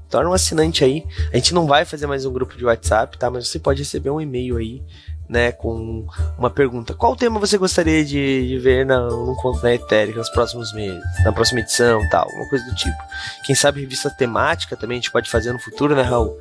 [0.09, 1.03] Torna um assinante aí.
[1.33, 3.29] A gente não vai fazer mais um grupo de WhatsApp, tá?
[3.29, 4.81] Mas você pode receber um e-mail aí,
[5.27, 5.51] né?
[5.51, 6.05] Com
[6.37, 6.93] uma pergunta.
[6.93, 11.03] Qual tema você gostaria de, de ver na, num conto na Ethereum nos próximos meses?
[11.23, 12.23] Na próxima edição tal?
[12.23, 12.97] Alguma coisa do tipo.
[13.45, 16.39] Quem sabe revista temática também a gente pode fazer no futuro, né, Raul?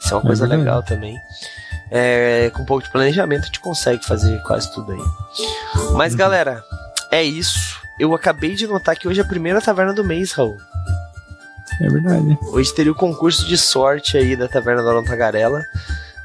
[0.00, 1.16] Isso é uma coisa legal também.
[1.90, 5.02] É, com um pouco de planejamento a gente consegue fazer quase tudo aí.
[5.94, 6.64] Mas, galera,
[7.10, 7.81] é isso.
[8.02, 10.56] Eu acabei de notar que hoje é a primeira taverna do mês, Raul.
[11.80, 12.36] É verdade.
[12.48, 15.62] Hoje teria o concurso de sorte aí da Taverna da Tagarela.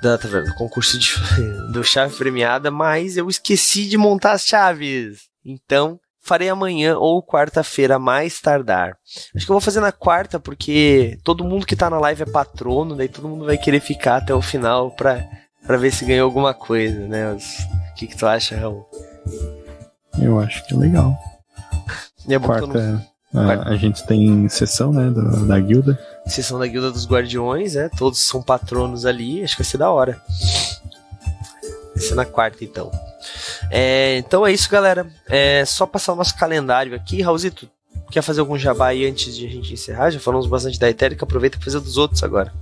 [0.01, 1.13] Da taverna, concurso de,
[1.71, 5.29] do chave premiada, mas eu esqueci de montar as chaves.
[5.45, 8.97] Então, farei amanhã ou quarta-feira, mais tardar.
[9.35, 12.25] Acho que eu vou fazer na quarta, porque todo mundo que tá na live é
[12.25, 15.23] patrono, daí todo mundo vai querer ficar até o final pra,
[15.63, 17.33] pra ver se ganhou alguma coisa, né?
[17.33, 18.83] O que, que tu acha, Raul?
[20.19, 21.15] Eu acho que é legal.
[22.27, 25.99] E é Quarta, a, a, gente tem sessão, né, do, da guilda.
[26.25, 29.89] Sessão da guilda dos guardiões, é, todos são patronos ali, acho que vai ser da
[29.91, 30.21] hora.
[31.93, 32.91] Vai ser na quarta, então.
[33.69, 35.07] É, então é isso, galera.
[35.27, 37.21] É só passar o nosso calendário aqui.
[37.21, 37.69] Raulzito,
[38.11, 40.09] quer fazer algum jabá aí antes de a gente encerrar?
[40.09, 42.53] Já falamos bastante da Etérica, aproveita para fazer dos outros agora.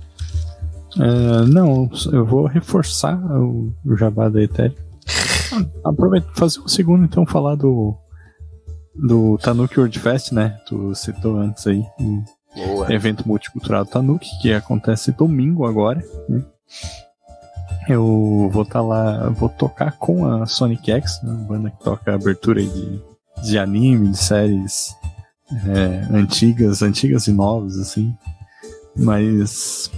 [0.98, 4.84] É, não, eu vou reforçar o, o jabá da Etérica.
[5.84, 7.96] Aproveita fazer o segundo, então, falar do
[8.98, 10.58] do Tanuki World Fest, né?
[10.66, 11.84] Tu citou antes aí.
[12.00, 12.24] Um
[12.54, 12.92] Boa.
[12.92, 16.42] evento multicultural Tanuki, que acontece domingo agora, né?
[17.88, 21.32] Eu vou estar tá lá, vou tocar com a Sonic X, né?
[21.48, 23.00] banda que toca abertura de,
[23.44, 24.96] de anime, de séries
[25.66, 28.12] é, antigas, antigas e novas, assim.
[28.96, 29.90] Mas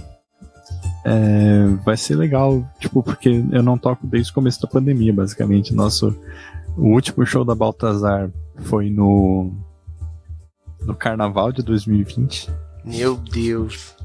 [1.03, 5.73] é, vai ser legal, tipo, porque eu não toco desde o começo da pandemia, basicamente.
[5.73, 6.15] Nosso
[6.77, 8.29] o último show da Baltazar
[8.61, 9.51] foi no
[10.81, 12.49] no Carnaval de 2020.
[12.85, 13.95] Meu Deus.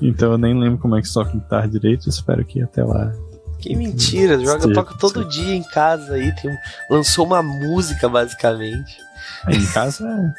[0.00, 3.12] Então eu nem lembro como é que toca guitarra direito, espero que até lá.
[3.58, 6.50] Que mentira, joga toca todo dia em casa aí, tem,
[6.90, 8.96] lançou uma música basicamente.
[9.48, 10.34] em casa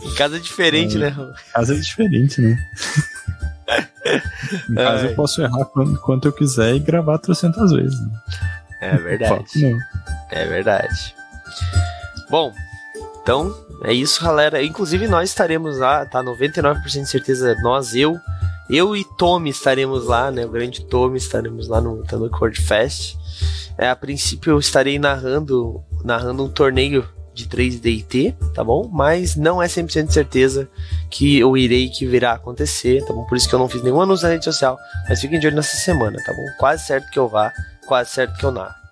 [0.00, 1.08] Em casa é diferente, é, né?
[1.08, 2.56] Em casa é diferente, né?
[4.70, 8.00] em casa eu posso errar quanto, quanto eu quiser e gravar 300 vezes.
[8.00, 8.20] Né?
[8.80, 9.76] É verdade.
[10.30, 11.16] É verdade.
[12.30, 12.52] Bom,
[13.26, 13.52] então
[13.82, 14.62] é isso, galera.
[14.62, 16.22] Inclusive nós estaremos lá, tá?
[16.22, 18.16] 99% de certeza, nós, eu,
[18.70, 20.46] eu e Tommy estaremos lá, né?
[20.46, 23.16] O grande Tommy estaremos lá no Tanuki World Fest.
[23.76, 27.04] É, a princípio eu estarei narrando, narrando um torneio
[27.34, 28.88] de 3DT, tá bom?
[28.92, 30.68] Mas não é 100% de certeza
[31.10, 33.24] que eu irei que virá acontecer, tá bom?
[33.24, 35.56] Por isso que eu não fiz nenhum anúncio na rede social, mas fiquem de olho
[35.56, 36.46] nessa semana, tá bom?
[36.60, 37.52] Quase certo que eu vá,
[37.88, 38.85] quase certo que eu não.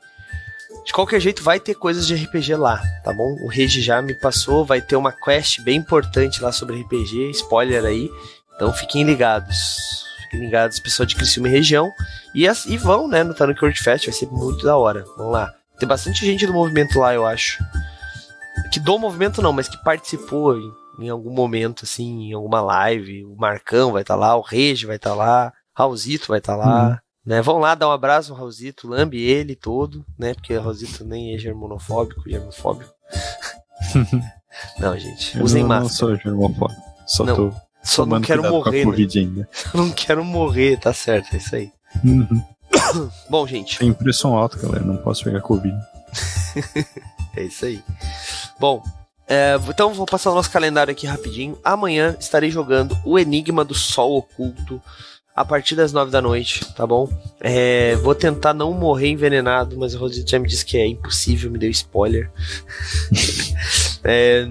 [0.85, 3.37] De qualquer jeito, vai ter coisas de RPG lá, tá bom?
[3.43, 7.85] O Regi já me passou, vai ter uma quest bem importante lá sobre RPG, spoiler
[7.85, 8.11] aí.
[8.55, 10.05] Então fiquem ligados.
[10.25, 11.91] Fiquem ligados, pessoal de Criciúma e região.
[12.35, 15.05] E, as, e vão, né, no Tanuki World Fest, vai ser muito da hora.
[15.17, 15.53] Vamos lá.
[15.79, 17.65] Tem bastante gente do movimento lá, eu acho.
[18.71, 23.25] Que do movimento não, mas que participou em, em algum momento, assim, em alguma live.
[23.25, 26.57] O Marcão vai estar tá lá, o Regi vai estar tá lá, Raulzito vai estar
[26.57, 26.89] tá lá.
[26.89, 26.97] Uhum.
[27.25, 30.35] Né, vão lá dar um abraço no Raulzito, lambe ele todo, né?
[30.35, 32.93] Porque o Raulzito nem é germonofóbico, germofóbico.
[34.79, 35.83] não, gente, usem eu não, máscara.
[35.83, 37.53] Não sou germofóbico, só não, tô
[37.85, 38.87] só não quero morrer.
[39.27, 39.47] Né?
[39.75, 41.71] Não quero morrer, tá certo, é isso aí.
[42.03, 42.43] Uhum.
[43.29, 43.79] Bom, gente.
[43.79, 45.77] Tem pressão alta, galera, não posso pegar Covid.
[47.37, 47.83] é isso aí.
[48.59, 48.83] Bom,
[49.29, 51.59] é, então vou passar o nosso calendário aqui rapidinho.
[51.63, 54.81] Amanhã estarei jogando o Enigma do Sol Oculto
[55.35, 57.09] a partir das nove da noite, tá bom?
[57.41, 61.51] É, vou tentar não morrer envenenado, mas o Rosito já me disse que é impossível,
[61.51, 62.31] me deu spoiler.
[64.05, 64.49] é,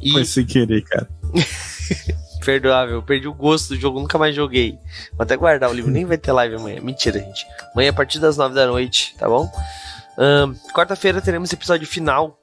[0.00, 0.12] e...
[0.12, 1.08] Foi sem querer, cara.
[2.44, 4.78] Perdoável, perdi o gosto do jogo, nunca mais joguei.
[5.12, 6.80] Vou até guardar o livro, nem vai ter live amanhã.
[6.80, 7.44] Mentira, gente.
[7.74, 9.50] Amanhã a partir das nove da noite, tá bom?
[10.72, 12.38] Quarta-feira teremos episódio final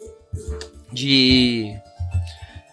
[0.92, 1.74] de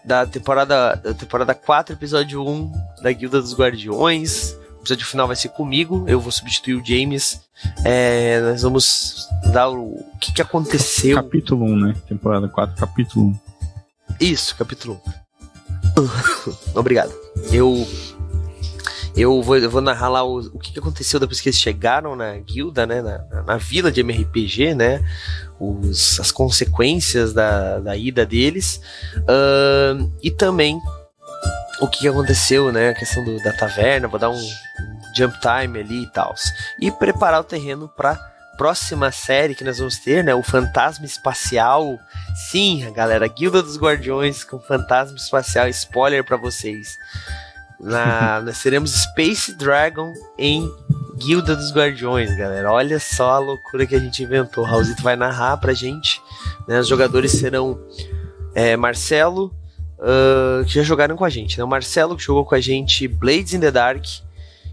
[0.03, 4.55] da temporada da temporada 4, episódio 1 da Guilda dos Guardiões
[4.85, 7.41] episódio final vai ser comigo, eu vou substituir o James.
[7.83, 11.15] É, nós vamos dar o, o que, que aconteceu.
[11.15, 11.95] Capítulo 1, né?
[12.07, 13.39] Temporada 4, capítulo 1.
[14.21, 15.01] Isso, capítulo
[15.97, 16.77] 1.
[16.79, 17.11] Obrigado.
[17.51, 17.87] Eu
[19.17, 22.15] eu vou, eu vou narrar lá o, o que, que, aconteceu depois que eles chegaram
[22.17, 23.01] na guilda, né?
[23.01, 25.01] Na, na, vila de MRPG, né?
[25.57, 28.81] Os, as consequências da, da ida deles.
[29.19, 30.81] Uh, e também
[31.79, 32.89] o que aconteceu, né?
[32.89, 34.49] A questão do, da taverna, vou dar um,
[35.15, 36.35] jump time ali e tal.
[36.79, 38.19] E preparar o terreno para
[38.57, 40.33] próxima série que nós vamos ter, né?
[40.33, 41.99] O Fantasma Espacial.
[42.49, 45.67] Sim, galera, Guilda dos Guardiões com Fantasma Espacial.
[45.69, 46.97] Spoiler para vocês.
[47.79, 50.69] Na, nós teremos Space Dragon em
[51.17, 52.71] Guilda dos Guardiões, galera.
[52.71, 54.63] Olha só a loucura que a gente inventou.
[54.63, 56.21] O Raulzito vai narrar pra gente.
[56.67, 56.79] Né?
[56.79, 57.79] Os jogadores serão
[58.53, 59.53] é, Marcelo,
[59.99, 61.57] uh, que já jogaram com a gente.
[61.57, 61.63] Né?
[61.63, 64.03] O Marcelo, que jogou com a gente Blades in the Dark.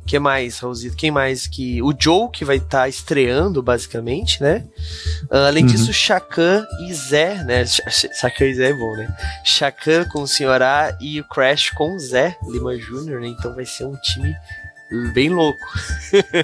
[0.07, 0.97] que mais, Raulzito?
[0.97, 1.83] Quem mais que.
[1.83, 4.64] O Joe, que vai estar tá estreando, basicamente, né?
[5.31, 5.70] Uh, além uhum.
[5.70, 7.64] disso, Chacan e Zé, né?
[7.66, 9.14] Chacan e Zé é bom, né?
[9.45, 13.29] Chacan com o Senhorá e o Crash com o Zé Lima Jr., né?
[13.29, 14.35] Então vai ser um time
[15.14, 15.61] bem louco.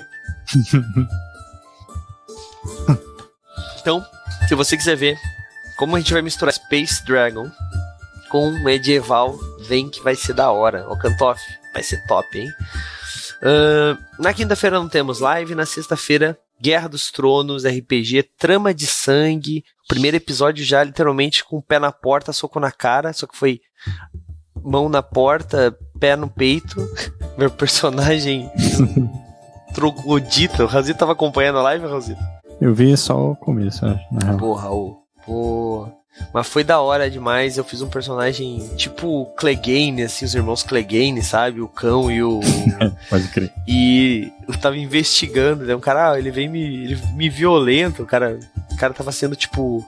[3.81, 4.05] então,
[4.49, 5.18] se você quiser ver
[5.79, 7.49] como a gente vai misturar Space Dragon
[8.29, 10.89] com medieval, vem que vai ser da hora.
[10.89, 11.41] O Cantoff,
[11.72, 12.49] vai ser top, hein?
[13.43, 19.64] Uh, na quinta-feira não temos live, na sexta-feira, Guerra dos Tronos, RPG, Trama de Sangue.
[19.87, 23.61] primeiro episódio já literalmente com o pé na porta, soco na cara, só que foi
[24.62, 26.76] mão na porta, pé no peito.
[27.39, 28.51] Meu personagem
[29.72, 30.64] troglodita.
[30.64, 32.20] O Razito tava acompanhando a live, Razito?
[32.61, 34.39] Eu vi só o começo, acho.
[34.39, 34.99] Porra, Raul.
[35.24, 35.89] Pô,
[36.33, 37.57] mas foi da hora demais.
[37.57, 41.61] Eu fiz um personagem tipo Clegane, assim, os irmãos Clegane, sabe?
[41.61, 42.41] O cão e o.
[43.09, 43.53] Pode crer.
[43.67, 45.75] E eu tava investigando, né?
[45.75, 46.85] Um cara, ah, ele vem me.
[46.85, 48.03] Ele me violenta.
[48.03, 48.39] O cara,
[48.71, 49.85] o cara tava sendo, tipo.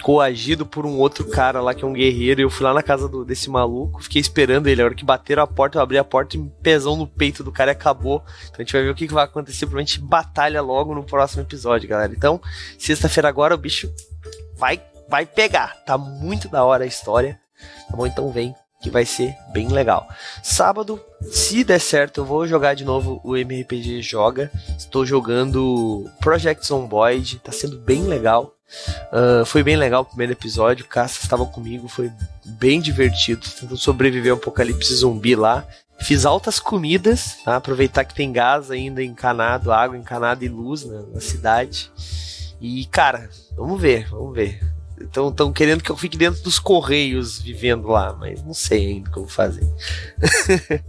[0.00, 2.40] Coagido por um outro cara lá que é um guerreiro.
[2.40, 4.80] E eu fui lá na casa do, desse maluco, fiquei esperando ele.
[4.80, 7.42] A hora que bateram a porta, eu abri a porta e um pesão no peito
[7.42, 8.22] do cara e acabou.
[8.44, 9.66] Então a gente vai ver o que, que vai acontecer.
[9.66, 12.12] Provavelmente batalha logo no próximo episódio, galera.
[12.16, 12.40] Então,
[12.78, 13.92] sexta-feira agora o bicho
[14.56, 15.76] vai vai pegar.
[15.84, 17.40] Tá muito da hora a história.
[17.90, 18.06] Tá bom?
[18.06, 20.06] Então vem que vai ser bem legal.
[20.42, 21.00] Sábado,
[21.30, 24.50] se der certo, eu vou jogar de novo o MRPG Joga.
[24.76, 28.54] Estou jogando Project Zomboid, tá sendo bem legal.
[29.12, 32.12] Uh, foi bem legal o primeiro episódio, o Caça estava comigo, foi
[32.44, 33.40] bem divertido.
[33.40, 35.66] Tentando sobreviver ao apocalipse zumbi lá.
[36.00, 37.56] Fiz altas comidas, tá?
[37.56, 41.90] aproveitar que tem gás ainda encanado, água encanada e luz na cidade.
[42.60, 44.77] E, cara, vamos ver, vamos ver.
[45.00, 49.28] Estão querendo que eu fique dentro dos correios vivendo lá, mas não sei ainda como
[49.28, 49.66] fazer.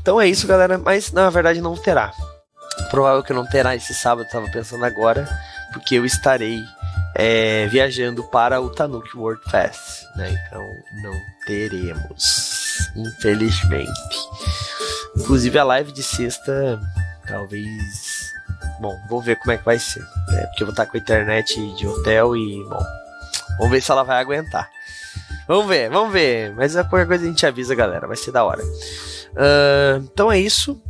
[0.00, 0.78] então é isso, galera.
[0.78, 2.12] Mas na verdade não terá.
[2.90, 5.28] Provável que não terá esse sábado, estava pensando agora,
[5.72, 6.60] porque eu estarei
[7.14, 10.30] é, viajando para o Tanuki World Fest, né?
[10.30, 10.62] Então
[11.02, 11.14] não
[11.46, 14.18] teremos, infelizmente.
[15.16, 16.80] Inclusive a live de sexta,
[17.26, 18.13] talvez
[18.80, 20.00] Bom, vou ver como é que vai ser.
[20.28, 20.46] Né?
[20.46, 22.84] Porque eu vou estar com a internet de hotel e, bom,
[23.58, 24.70] Vamos ver se ela vai aguentar.
[25.46, 26.54] Vamos ver, vamos ver.
[26.54, 28.06] Mas qualquer coisa a gente avisa, galera.
[28.06, 28.62] Vai ser da hora.
[28.62, 30.80] Uh, então é isso.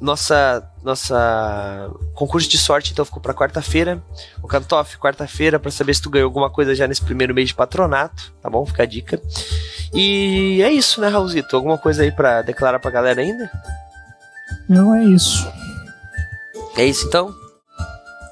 [0.00, 4.02] Nossa, nossa concurso de sorte então ficou para quarta-feira.
[4.42, 7.54] O Cantoff, quarta-feira, para saber se tu ganhou alguma coisa já nesse primeiro mês de
[7.54, 8.66] patronato, tá bom?
[8.66, 9.20] Fica a dica.
[9.94, 11.54] E é isso, né, Raulzito?
[11.54, 13.48] Alguma coisa aí para declarar pra galera ainda?
[14.68, 15.46] Não é isso.
[16.76, 17.34] É isso então?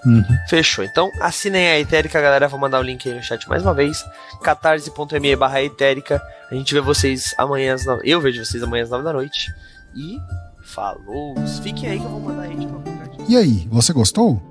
[0.05, 0.25] Uhum.
[0.49, 0.85] Fechou.
[0.85, 2.49] Então assinem a Etérica, galera.
[2.49, 4.05] Vou mandar o link aí no chat mais uma vez.
[4.43, 6.23] catarse.me barra Etérica.
[6.51, 8.03] A gente vê vocês amanhã às nove.
[8.05, 9.53] Eu vejo vocês amanhã às nove da noite.
[9.95, 10.19] E
[10.63, 11.35] falou.
[11.63, 14.43] Fiquem aí que eu vou mandar a gente pra E aí, você gostou?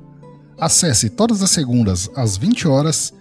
[0.57, 3.13] Acesse todas as segundas às 20 horas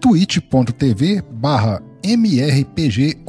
[0.00, 3.22] twitch.tv barra MRPG